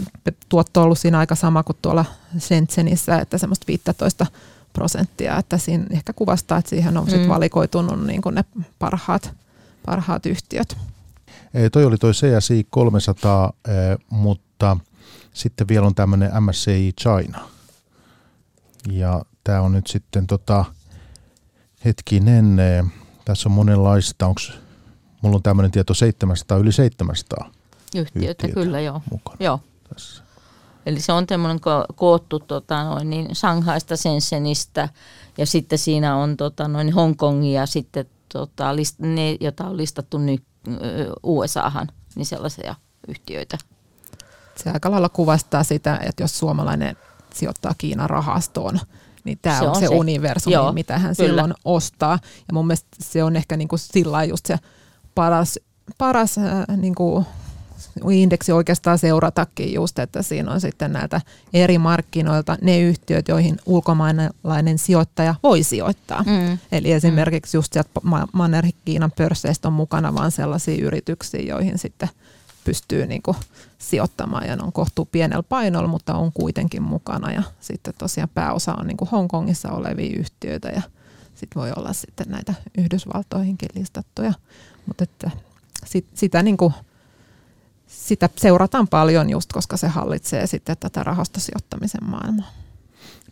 [0.49, 2.05] tuotto ollut siinä aika sama kuin tuolla
[2.39, 4.27] Shenzhenissä, että semmoista 15
[4.73, 7.29] prosenttia, että siinä ehkä kuvastaa, että siihen on sit Mm.
[7.29, 8.45] valikoitunut niin kuin ne
[8.79, 9.33] parhaat,
[9.87, 10.77] parhaat yhtiöt.
[11.55, 13.73] Ee, toi oli toi CSI 300, ee,
[14.11, 14.77] mutta
[15.35, 17.49] sitten vielä on tämmöinen MSCI China.
[18.91, 20.65] Ja tämä on nyt sitten tota,
[21.85, 22.57] hetkinen,
[23.25, 24.41] tässä on monenlaista, onko
[25.23, 27.51] mulla on tämmöinen tieto 700, yli 700
[27.97, 28.49] Yhtiötä, Yhtiötä.
[28.55, 29.03] kyllä joo.
[29.11, 29.61] mukana joo.
[29.95, 30.23] tässä.
[30.87, 34.89] Eli se on tämmöinen ko- koottu tota, noin, niin Shanghaista, Shenzhenistä
[35.39, 40.19] ja sitten siinä on tota, noin Hongkongia ja sitten tota, list, ne, joita on listattu
[40.19, 40.43] nyt
[41.23, 42.75] USAhan, niin sellaisia
[43.09, 43.59] yhtiöitä.
[44.57, 46.97] Se aika lailla kuvastaa sitä, että jos suomalainen
[47.35, 48.81] sijoittaa Kiinan rahastoon,
[49.25, 49.95] niin tämä Se on, on se, se.
[49.95, 51.29] universumi, Joo, mitä hän kyllä.
[51.29, 52.19] silloin ostaa.
[52.23, 54.59] Ja mun mielestä se on ehkä niinku sillä lailla just se
[55.15, 55.59] paras,
[55.99, 57.27] paras äh, niinku
[58.11, 61.21] indeksi oikeastaan seuratakin just, että siinä on sitten näiltä
[61.53, 66.23] eri markkinoilta ne yhtiöt, joihin ulkomaalainen sijoittaja voi sijoittaa.
[66.23, 66.59] Mm.
[66.73, 72.09] Eli esimerkiksi just sieltä Ma- Manner-Kiinan pörsseistä on mukana vain sellaisia yrityksiä, joihin sitten
[72.65, 73.37] pystyy niinku
[73.79, 78.75] sijoittamaan ja ne on kohtuu pienellä painolla, mutta on kuitenkin mukana ja sitten tosiaan pääosa
[78.75, 80.83] on niinku Hongkongissa olevia yhtiöitä ja
[81.35, 84.33] sitten voi olla sitten näitä Yhdysvaltoihinkin listattuja,
[84.87, 85.31] mutta että
[85.87, 86.73] sit, sitä, niinku,
[88.07, 92.51] sitä seurataan paljon just, koska se hallitsee sitten tätä rahastosijoittamisen maailmaa.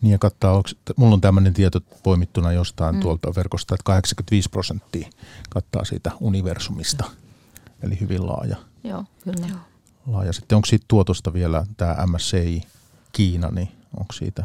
[0.01, 2.99] Niin ja kattaa, onks, t- mulla on tämmöinen tieto poimittuna jostain Mm.
[2.99, 3.03] mm.
[3.03, 5.09] tuolta verkosta, että 85 prosenttia
[5.51, 7.05] kattaa siitä universumista,
[7.83, 8.57] eli hyvin laaja.
[8.85, 9.49] Joo, kyllä.
[10.07, 10.33] laaja.
[10.33, 12.63] Sitten onko siitä tuotosta vielä tämä MSCI
[13.13, 14.45] Kiina, niin onko siitä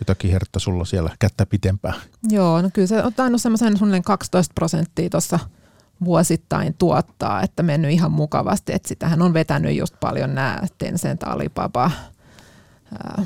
[0.00, 1.94] jotakin herttä sulla siellä kättä pitempää?
[2.28, 5.38] Joo, no kyllä se on tainnut semmoisen suunnilleen 12 prosenttia tuossa
[6.04, 8.72] vuosittain tuottaa, että mennyt ihan mukavasti.
[8.72, 11.90] Että sitähän on vetänyt just paljon nämä Tencent, Alibaba,
[12.92, 13.22] ää,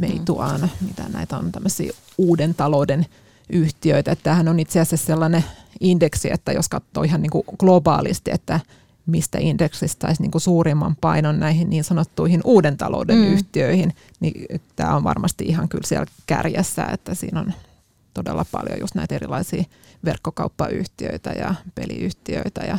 [0.00, 0.86] Meituan, mm.
[0.86, 3.06] mitä näitä on tämmöisiä uuden talouden
[3.50, 4.12] yhtiöitä.
[4.12, 5.44] Että tämähän on itse asiassa sellainen
[5.80, 8.60] indeksi, että jos katsoo ihan niin kuin globaalisti, että
[9.06, 13.24] mistä indeksistä saisi niin kuin suurimman painon näihin niin sanottuihin uuden talouden Mm.
[13.24, 13.32] mm.
[13.32, 17.52] yhtiöihin, niin tämä on varmasti ihan kyllä siellä kärjessä, että siinä on
[18.14, 19.64] todella paljon just näitä erilaisia
[20.04, 22.78] verkkokauppayhtiöitä ja peliyhtiöitä ja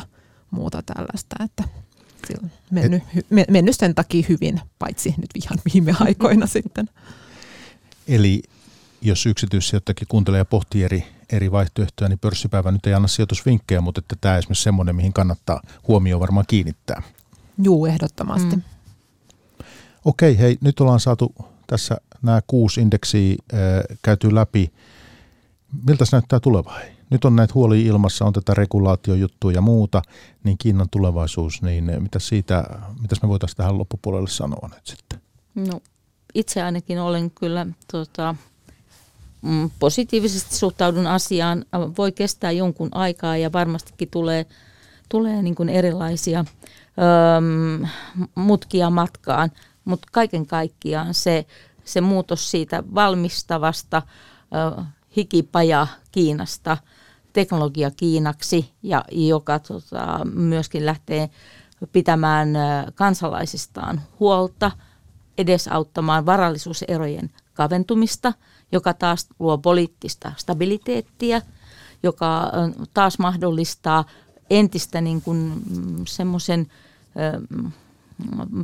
[0.50, 1.64] muuta tällaista, että
[2.26, 6.88] sillä on mennyt, hy, me- mennyt sen takia hyvin, paitsi nyt ihan viime aikoina sitten.
[8.08, 8.42] Eli
[9.02, 13.98] jos yksityissijoittajakin kuuntelee ja pohtii eri, eri vaihtoehtoja, niin pörssipäivä nyt ei anna sijoitusvinkkejä, mutta
[13.98, 17.02] että tämä on esimerkiksi semmoinen, mihin kannattaa huomioon varmaan kiinnittää.
[17.62, 18.56] Juu, ehdottomasti.
[18.56, 18.62] Mm.
[20.04, 21.34] Okei, hei, nyt ollaan saatu
[21.66, 23.58] tässä nämä kuusi indeksiä äh,
[24.02, 24.72] käyty läpi.
[25.86, 26.78] Miltä se näyttää tuleva?
[27.12, 30.02] Nyt on näitä huolia ilmassa, on tätä regulaatiojuttua ja muuta,
[30.44, 32.64] niin Kiinan tulevaisuus, niin mitä siitä,
[33.00, 35.20] mitäs me voitaisiin tähän loppupuolelle sanoa nyt sitten?
[35.54, 35.80] No,
[36.34, 38.34] itse ainakin olen kyllä tota,
[39.42, 41.64] mm, positiivisesti suhtaudun asiaan.
[41.98, 44.46] Voi kestää jonkun aikaa ja varmastikin tulee,
[45.08, 47.88] tulee niin kuin erilaisia öm,
[48.34, 49.50] mutkia matkaan,
[49.84, 51.46] mutta kaiken kaikkiaan se,
[51.84, 54.02] se muutos siitä valmistavasta
[54.78, 54.82] ö,
[55.16, 56.76] hikipaja Kiinasta
[57.32, 61.30] teknologia Kiinaksi, ja joka tota, myöskin lähtee
[61.92, 62.48] pitämään
[62.94, 64.70] kansalaisistaan huolta,
[65.38, 68.32] edesauttamaan varallisuuserojen kaventumista,
[68.72, 71.42] joka taas luo poliittista stabiliteettia,
[72.02, 72.52] joka
[72.94, 74.04] taas mahdollistaa
[74.50, 76.66] entistä niin kuin mm, semmoisen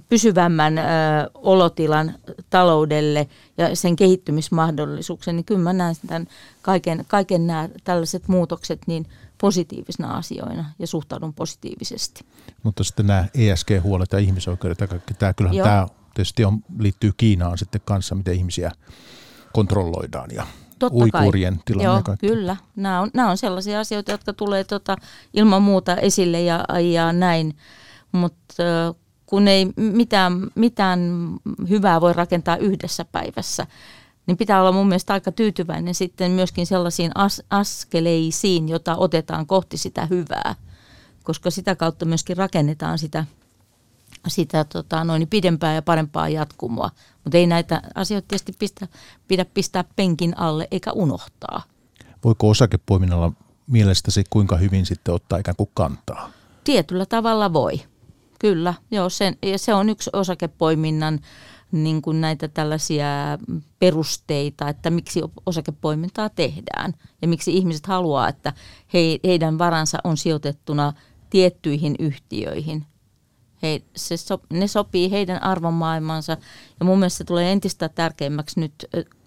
[0.09, 0.83] pysyvämmän ö,
[1.35, 2.15] olotilan
[2.51, 3.29] taloudelle
[3.59, 6.27] ja sen kehittymismahdollisuuksen, niin kyllä mä näen tämän
[6.63, 9.07] kaiken, kaiken nämä tällaiset muutokset niin
[9.41, 12.25] positiivisina asioina ja suhtaudun positiivisesti.
[12.63, 15.67] Mutta sitten nämä ESG-huolet ja ihmisoikeudet ja kaikki tämä, kyllähän Joo.
[15.67, 18.73] tämä tietysti on, liittyy Kiinaan sitten kanssa, miten ihmisiä
[19.53, 20.47] kontrolloidaan ja
[20.79, 21.31] Totta kai.
[21.33, 22.27] tilanne Joo, kaikki.
[22.27, 22.57] kyllä.
[22.77, 24.97] Nämä on, nämä on sellaisia asioita, jotka tulee tota,
[25.35, 27.57] ilman muuta esille ja, ja näin,
[28.13, 28.63] mutta
[29.29, 31.01] kun ei mitään, mitään
[31.69, 33.67] hyvää voi rakentaa yhdessä päivässä,
[34.27, 39.77] niin pitää olla mun mielestä aika tyytyväinen sitten myöskin sellaisiin as, askeleisiin, jota otetaan kohti
[39.77, 40.55] sitä hyvää.
[41.25, 43.25] koska sitä kautta myöskin rakennetaan sitä,
[44.29, 46.91] sitä tota, noin pidempää ja parempaa jatkumoa.
[47.25, 48.89] Mutta ei näitä asioita tietysti pistä,
[49.29, 51.63] pidä pistää penkin alle eikä unohtaa.
[52.25, 53.33] Voiko osakepoiminnalla
[53.67, 56.31] mielestäsi kuinka hyvin sitten ottaa ikään kuin kantaa?
[56.65, 57.81] Tietyllä tavalla voi.
[58.39, 61.21] Kyllä, joo, sen, ja se on yksi osakepoiminnan
[61.73, 63.07] niin kuin näitä tällaisia
[63.79, 68.53] perusteita, että miksi osakepoimintaa tehdään ja miksi ihmiset haluaa, että
[68.95, 70.93] he, heidän varansa on sijoitettuna
[71.31, 72.87] tiettyihin yhtiöihin.
[73.63, 76.37] He, se so, ne sopii heidän arvomaailmansa
[76.81, 78.87] ja mun mielestä se tulee entistä tärkeämmäksi nyt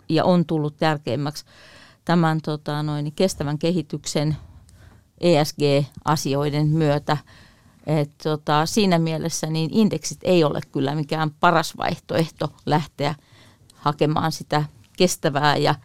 [0.09, 1.45] ja on tullut tärkeämmäksi
[2.05, 4.37] tämän tota, noin, kestävän kehityksen
[5.21, 7.17] ESG-asioiden myötä–
[7.99, 13.15] et tota, siinä mielessä niin indeksit ei ole kyllä mikään paras vaihtoehto lähteä
[13.75, 14.63] hakemaan sitä
[14.97, 15.75] kestävää ja,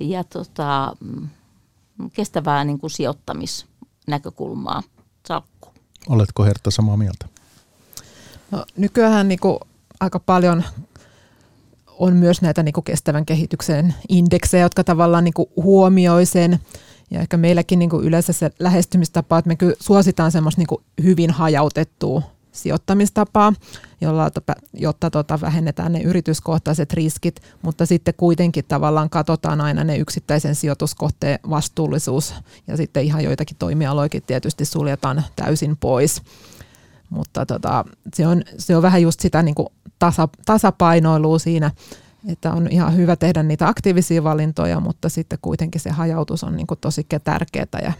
[0.00, 1.28] ja tota, mm,
[2.12, 4.82] kestävää niin kuin sijoittamisnäkökulmaa
[5.28, 5.68] salkku.
[6.08, 7.26] Oletko Hertta samaa mieltä?
[8.50, 9.58] No, nykyään niin kuin
[10.00, 10.64] aika paljon
[11.98, 16.60] on myös näitä niin kuin kestävän kehityksen indeksejä, jotka tavallaan niin kuin huomioi sen
[17.10, 21.30] ja ehkä meilläkin niin kuin yleensä se lähestymistapa, että me kyllä suositaan semmoista niin hyvin
[21.30, 23.52] hajautettua sijoittamistapaa,
[24.00, 24.30] jolla,
[24.72, 31.38] jotta tota, vähennetään ne yrityskohtaiset riskit, mutta sitten kuitenkin tavallaan katsotaan aina ne yksittäisen sijoituskohteen
[31.50, 32.34] vastuullisuus
[32.66, 36.22] ja sitten ihan joitakin toimialoikin tietysti suljetaan täysin pois.
[37.10, 37.84] Mutta tota,
[38.14, 41.70] se, on, se on vähän just sitä niin kuin tasa, tasapainoilua siinä,
[42.28, 46.66] että on ihan hyvä tehdä niitä aktiivisia valintoja, mutta sitten kuitenkin se hajautus on niin
[46.80, 47.92] tosi tärkeää ja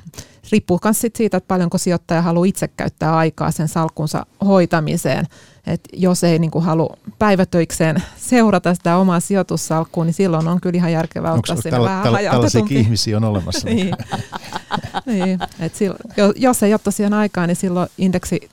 [0.52, 5.26] riippuu myös siitä, että paljonko sijoittaja haluaa itse käyttää aikaa sen salkunsa hoitamiseen.
[5.66, 10.92] Et jos ei niin halua päivätöikseen seurata sitä omaa sijoitussalkkua, niin silloin on kyllä ihan
[10.92, 13.68] järkevää ottaa sinne vähän Tällaisiakin ihmisiä on olemassa.
[13.68, 13.94] niin.
[15.06, 15.38] niin.
[15.60, 16.00] Et silloin,
[16.36, 18.48] jos ei ole tosiaan aikaa, niin silloin indeksi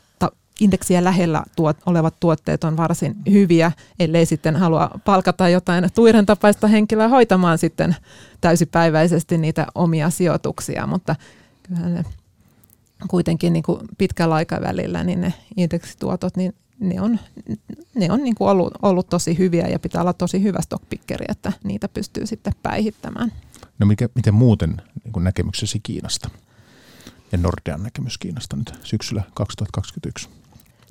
[0.61, 6.67] indeksiä lähellä tuot, olevat tuotteet on varsin hyviä, ellei sitten halua palkata jotain tuiren tapaista
[6.67, 7.95] henkilöä hoitamaan sitten
[8.41, 11.15] täysipäiväisesti niitä omia sijoituksia, mutta
[11.63, 12.03] kyllähän ne
[13.07, 17.19] kuitenkin niin kuin pitkällä aikavälillä niin ne indeksituotot, niin ne on,
[17.95, 21.53] ne on niin kuin ollut, ollut tosi hyviä ja pitää olla tosi hyvä stockpickeri, että
[21.63, 23.31] niitä pystyy sitten päihittämään.
[23.79, 26.29] No mikä, miten muuten niin kuin näkemyksesi Kiinasta
[27.31, 30.40] ja Nordean näkemys Kiinasta nyt syksyllä 2021?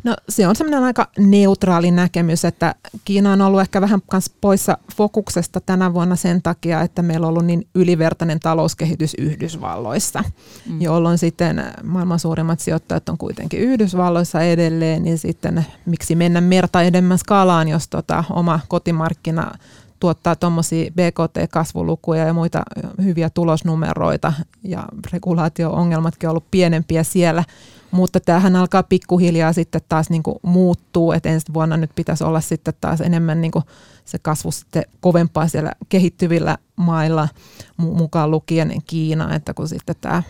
[0.04, 2.74] No se on semmoinen aika neutraali näkemys, että
[3.04, 7.30] Kiina on ollut ehkä vähän kans poissa fokuksesta tänä vuonna sen takia, että meillä on
[7.30, 10.24] ollut niin ylivertainen talouskehitys Yhdysvalloissa,
[10.66, 10.80] mm.
[10.80, 17.18] jolloin sitten maailman suurimmat sijoittajat on kuitenkin Yhdysvalloissa edelleen, niin sitten miksi mennä merta edemmän
[17.18, 19.52] skaalaan, jos tota oma kotimarkkina
[20.00, 22.62] tuottaa tuommoisia BKT-kasvulukuja ja muita
[23.04, 24.32] hyviä tulosnumeroita
[24.64, 27.44] ja regulaatio-ongelmatkin on ollut pienempiä siellä,
[27.90, 32.40] mutta tämähän alkaa pikkuhiljaa sitten taas niin kuin muuttuu, että ensi vuonna nyt pitäisi olla
[32.40, 33.64] sitten taas enemmän niin kuin
[34.04, 37.28] se kasvu sitten kovempaa siellä kehittyvillä mailla,
[37.76, 40.22] mukaan lukien Kiina, että kun sitten tämä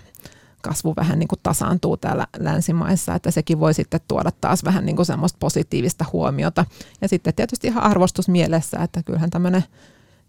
[0.62, 4.96] kasvu vähän niin kuin tasaantuu täällä länsimaissa, että sekin voi sitten tuoda taas vähän niin
[4.96, 6.64] kuin semmoista positiivista huomiota.
[7.00, 9.64] Ja sitten tietysti ihan arvostus mielessä, että kyllähän tämmöinen,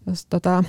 [0.06, 0.64] jos tota,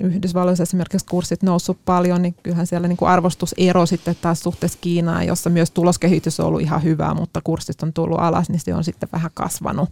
[0.00, 5.26] Yhdysvalloissa esimerkiksi kurssit noussut paljon, niin kyllähän siellä niin kuin arvostusero sitten taas suhteessa Kiinaan,
[5.26, 8.84] jossa myös tuloskehitys on ollut ihan hyvää, mutta kurssit on tullut alas, niin se on
[8.84, 9.90] sitten vähän kasvanut.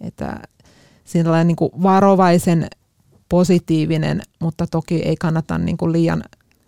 [0.00, 0.40] Että
[1.04, 2.66] siinä niin kuin varovaisen
[3.28, 6.24] positiivinen, mutta toki ei kannata niin kuin liian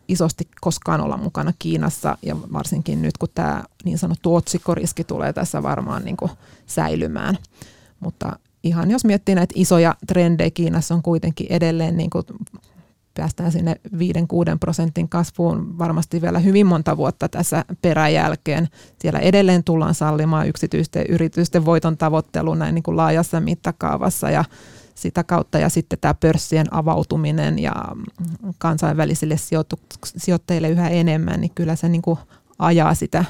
[0.09, 5.63] isosti koskaan olla mukana Kiinassa ja varsinkin nyt kun tämä niin sanottu otsikkoriski tulee tässä
[5.63, 6.31] varmaan niin kuin
[6.67, 7.39] säilymään.
[8.01, 12.25] Mutta ihan jos miettii näitä isoja trendejä Kiinassa on kuitenkin edelleen niin kuin
[13.15, 13.99] päästään sinne 5-6
[14.61, 18.69] prosentin kasvuun varmasti vielä hyvin monta vuotta tässä peräjälkeen.
[18.99, 24.45] Siellä edelleen tullaan sallimaan yksityisten yritysten voiton tavoittelu näin niin kuin laajassa mittakaavassa ja
[24.95, 27.73] sitä kautta ja sitten tämä pörssien avautuminen ja
[28.59, 29.37] kansainvälisille
[30.17, 32.19] sijoittajille yhä enemmän, niin kyllä se niin kuin
[32.61, 33.25] ajaa sitä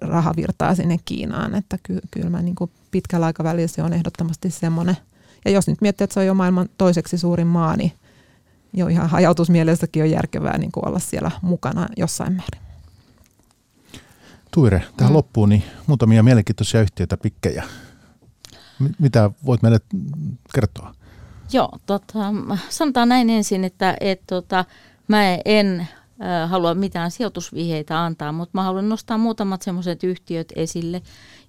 [0.00, 4.96] rahavirtaa sinne Kiinaan, että ky- kyllä mä niin kuin pitkällä aikavälillä se on ehdottomasti semmoinen.
[5.44, 7.92] Ja jos nyt miettii, että se on jo maailman toiseksi suurin maa, niin
[8.72, 12.68] jo ihan hajautusmielessäkin on järkevää niin kuin olla siellä mukana jossain määrin.
[14.50, 15.16] Tuire, tähän mm.
[15.16, 17.64] loppuun niin muutamia mielenkiintoisia yhtiöitä, pikkejä.
[18.98, 19.80] Mitä voit meille
[20.54, 20.94] kertoa?
[21.52, 22.34] Joo, tota,
[22.68, 24.64] sanotaan näin ensin, että et, tota,
[25.08, 25.88] mä en
[26.46, 31.02] halua mitään sijoitusvihjeitä antaa, mutta mä haluan nostaa muutamat semmoiset yhtiöt esille,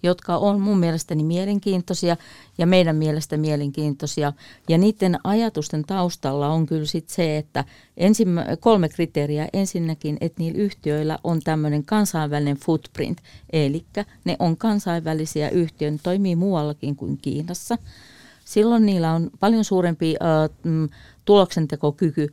[0.03, 2.17] jotka on mun mielestäni mielenkiintoisia
[2.57, 4.33] ja meidän mielestä mielenkiintoisia.
[4.69, 7.65] Ja niiden ajatusten taustalla on kyllä sit se, että
[7.97, 9.47] ensimmä, kolme kriteeriä.
[9.53, 13.17] Ensinnäkin, että niillä yhtiöillä on tämmöinen kansainvälinen footprint,
[13.53, 13.85] eli
[14.25, 17.77] ne on kansainvälisiä yhtiöitä, ne toimii muuallakin kuin Kiinassa.
[18.45, 20.79] Silloin niillä on paljon suurempi äh,
[21.25, 22.29] tuloksentekokyky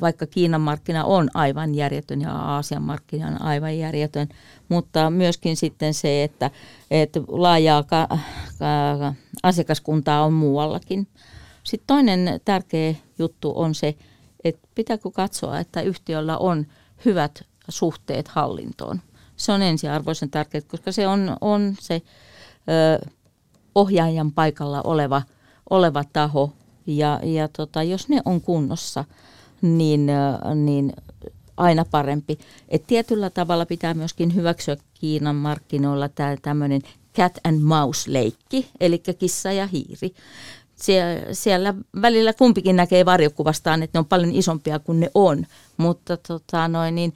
[0.00, 4.28] vaikka Kiinan markkina on aivan järjetön ja Aasian markkina on aivan järjetön,
[4.68, 6.50] mutta myöskin sitten se, että,
[6.90, 8.08] että laajaa ka,
[8.58, 11.08] ka, asiakaskuntaa on muuallakin.
[11.62, 13.94] Sitten toinen tärkeä juttu on se,
[14.44, 16.66] että pitääkö katsoa, että yhtiöllä on
[17.04, 19.00] hyvät suhteet hallintoon.
[19.36, 22.02] Se on ensiarvoisen tärkeää, koska se on, on se
[23.02, 23.08] ö,
[23.74, 25.22] ohjaajan paikalla oleva,
[25.70, 26.52] oleva taho.
[26.86, 29.04] Ja, ja tota, jos ne on kunnossa,
[29.62, 30.06] niin,
[30.54, 30.92] niin
[31.56, 32.38] aina parempi.
[32.68, 36.08] Et tietyllä tavalla pitää myöskin hyväksyä Kiinan markkinoilla
[36.42, 36.82] tämmöinen
[37.16, 40.14] cat and mouse-leikki, eli kissa ja hiiri.
[40.76, 45.46] Sie- siellä välillä kumpikin näkee varjokuvastaan, että ne on paljon isompia kuin ne on,
[45.76, 47.14] mutta tota, noin, niin,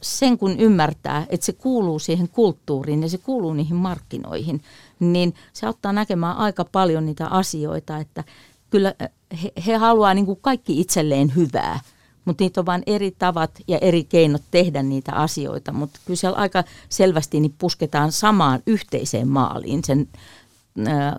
[0.00, 4.62] sen kun ymmärtää, että se kuuluu siihen kulttuuriin ja se kuuluu niihin markkinoihin,
[5.00, 8.24] niin se auttaa näkemään aika paljon niitä asioita, että
[8.70, 8.94] kyllä
[9.42, 11.80] he, he haluaa niin kuin kaikki itselleen hyvää,
[12.24, 16.38] mutta niitä on vain eri tavat ja eri keinot tehdä niitä asioita, mutta kyllä siellä
[16.38, 20.08] aika selvästi niin pusketaan samaan yhteiseen maaliin sen
[20.86, 21.16] ää,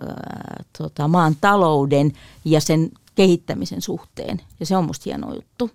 [0.78, 2.12] tota, maan talouden
[2.44, 4.40] ja sen kehittämisen suhteen.
[4.60, 5.70] Ja se on musta hieno juttu.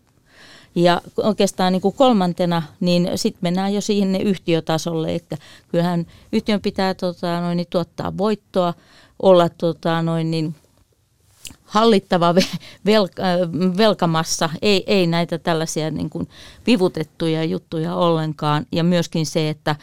[0.75, 6.93] Ja oikeastaan niin kuin kolmantena, niin sitten mennään jo siihen yhtiötasolle, että kyllähän yhtiön pitää
[6.93, 8.73] tota, noin, niin tuottaa voittoa,
[9.21, 10.55] olla tota, noin, niin,
[11.67, 12.35] hallittava
[12.85, 13.23] velka,
[13.77, 16.29] velkamassa, ei, ei näitä tällaisia niin kuin
[16.67, 18.65] vivutettuja juttuja ollenkaan.
[18.71, 19.75] Ja myöskin se, että,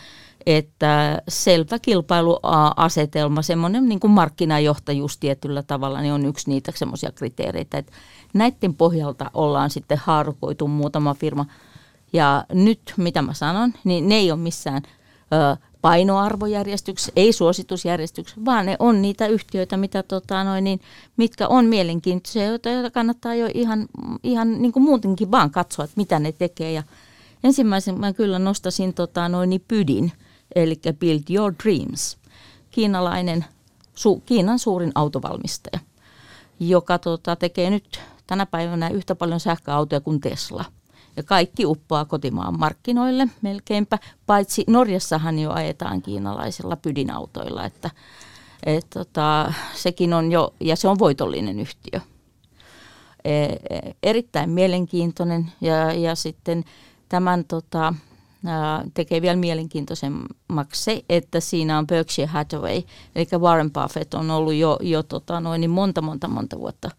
[0.46, 7.78] että selvä kilpailuasetelma, semmoinen niin kuin markkinajohtajuus tietyllä tavalla, niin on yksi niitä semmoisia kriteereitä,
[7.78, 7.92] että
[8.34, 11.46] näiden pohjalta ollaan sitten haarukoitu muutama firma.
[12.12, 14.82] Ja nyt, mitä mä sanon, niin ne ei ole missään
[15.84, 20.80] painoarvojärjestyksessä, ei suositusjärjestyksessä, vaan ne on niitä yhtiöitä, mitä, tota, noin, niin,
[21.16, 23.86] mitkä on mielenkiintoisia, joita, joita kannattaa jo ihan,
[24.22, 26.72] ihan niin kuin muutenkin vaan katsoa, että mitä ne tekee.
[26.72, 26.82] Ja
[27.44, 30.12] ensimmäisen mä kyllä nostasin tota, noin, niin Pydin,
[30.54, 32.16] eli Build Your Dreams,
[32.70, 33.44] kiinalainen,
[33.94, 35.80] su, Kiinan suurin autovalmistaja,
[36.60, 40.64] joka tota, tekee nyt tänä päivänä yhtä paljon sähköautoja kuin Tesla–
[41.16, 47.90] ja kaikki uppoaa kotimaan markkinoille melkeinpä, paitsi Norjassahan jo ajetaan kiinalaisilla pydinautoilla, että
[48.66, 52.00] et, tota, sekin on jo, ja se on voitollinen yhtiö.
[53.24, 53.58] E, e
[54.02, 56.64] erittäin mielenkiintoinen ja, ja sitten
[57.08, 57.94] tämän tota,
[58.94, 62.82] tekee vielä mielenkiintoisemmaksi se, että siinä on Berkshire Hathaway,
[63.14, 66.90] eli Warren Buffett on ollut jo, jo tota, noin niin monta, monta, monta vuotta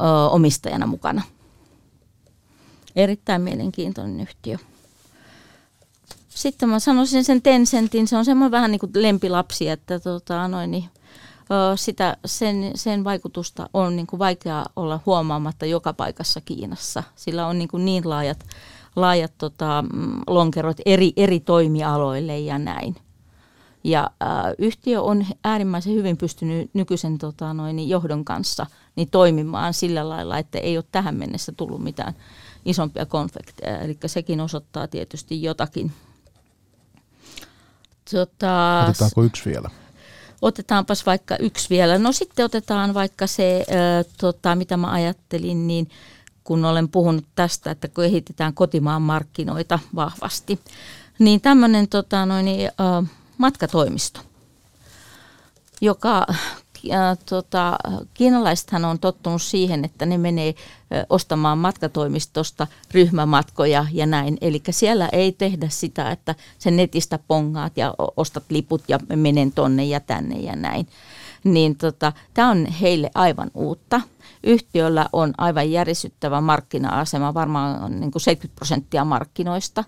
[0.00, 1.22] ö, omistajana mukana.
[2.96, 4.56] Erittäin mielenkiintoinen yhtiö.
[6.28, 10.70] Sitten mä sanoisin sen Tencentin, se on semmoinen vähän niin kuin lempilapsi, että tota, noin,
[10.70, 10.84] niin,
[11.76, 17.02] sitä, sen, sen vaikutusta on niin kuin vaikea olla huomaamatta joka paikassa Kiinassa.
[17.16, 18.46] Sillä on niin, kuin niin laajat,
[18.96, 22.96] laajat tota, mm, lonkerot eri, eri toimialoille ja näin.
[23.84, 28.66] Ja äh, yhtiö on äärimmäisen hyvin pystynyt nykyisen tota, noin, johdon kanssa
[28.96, 32.14] niin toimimaan sillä lailla, että ei ole tähän mennessä tullut mitään
[32.64, 33.80] isompia konflikteja.
[33.80, 35.92] Eli sekin osoittaa tietysti jotakin.
[38.10, 39.70] Tota, Otetaanko yksi vielä?
[40.42, 41.98] Otetaanpas vaikka yksi vielä.
[41.98, 45.90] No sitten otetaan vaikka se, äh, tota, mitä mä ajattelin, niin
[46.44, 50.60] kun olen puhunut tästä, että kehitetään kotimaan markkinoita vahvasti,
[51.18, 54.20] niin tämmöinen tota, noin, äh, matkatoimisto,
[55.80, 56.26] joka
[57.26, 57.78] tota,
[58.14, 60.54] kiinalaisethan on tottunut siihen, että ne menee
[61.10, 64.38] ostamaan matkatoimistosta ryhmämatkoja ja näin.
[64.40, 69.84] Eli siellä ei tehdä sitä, että sen netistä pongaat ja ostat liput ja menen tonne
[69.84, 70.86] ja tänne ja näin.
[71.44, 74.00] Niin tota, tämä on heille aivan uutta.
[74.44, 79.84] Yhtiöllä on aivan järisyttävä markkina-asema, varmaan niin kuin 70 prosenttia markkinoista.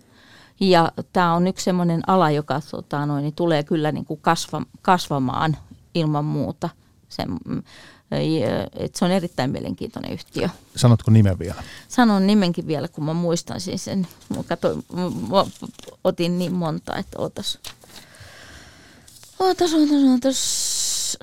[0.61, 4.63] Ja tämä on yksi sellainen ala, joka tota, noin, niin tulee kyllä niin kuin kasva,
[4.83, 5.57] kasvamaan
[5.95, 6.69] ilman muuta–
[7.15, 7.63] se, mm,
[8.75, 10.49] että se on erittäin mielenkiintoinen yhtiö.
[10.77, 11.63] Sanotko nimen vielä?
[11.89, 14.07] Sanon nimenkin vielä, kun mä muistan siis sen.
[14.37, 14.85] Mä, katsoin,
[15.31, 15.45] mä
[16.05, 17.59] otin niin monta, että ootas.
[19.39, 21.19] Ootas, ootas, ootas.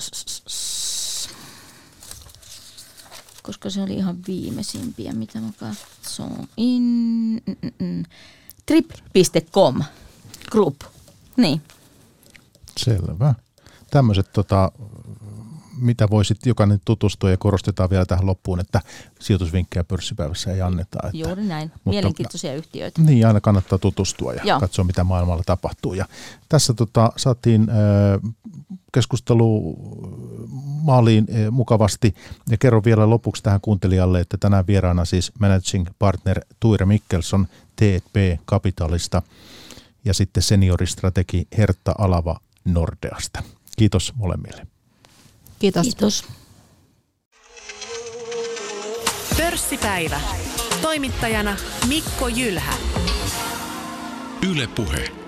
[3.44, 6.50] Koska se oli ihan viimeisimpiä, mitä mä katsoin.
[6.58, 7.44] In,
[8.66, 9.84] trip.com
[10.52, 10.76] group.
[11.38, 11.62] Niin.
[12.78, 13.36] Selvä.
[13.92, 14.72] Tämmöiset tota,
[15.78, 18.82] mitä voisit jokainen tutustua ja korostetaan vielä tähän loppuun, että
[19.20, 21.00] sijoitusvinkkejä pörssipäivässä ei anneta.
[21.04, 21.68] Että, Juuri näin.
[21.74, 23.02] Mutta, Mielenkiintoisia yhtiöitä.
[23.02, 24.60] Niin, aina kannattaa tutustua ja Joo.
[24.60, 25.94] katsoa, mitä maailmalla tapahtuu.
[25.94, 26.06] Ja
[26.50, 28.32] tässä tota, saatiin äh,
[28.94, 29.76] keskustelu
[30.84, 32.16] maaliin äh, mukavasti
[32.50, 38.42] ja kerron vielä lopuksi tähän kuuntelijalle, että tänään vieraana siis managing partner Tuire Mikkelson TP
[38.46, 39.22] Kapitalista
[40.06, 43.44] ja sitten senioristrategi Hertta Alava Nordeasta.
[43.78, 44.68] Kiitos molemmille.
[45.62, 45.84] Kiitos.
[45.84, 46.24] Kiitos.
[49.38, 50.22] Pörssipäivä.
[50.82, 51.58] Toimittajana
[51.88, 52.74] Mikko Jylhä.
[54.52, 55.21] Yle Puhe.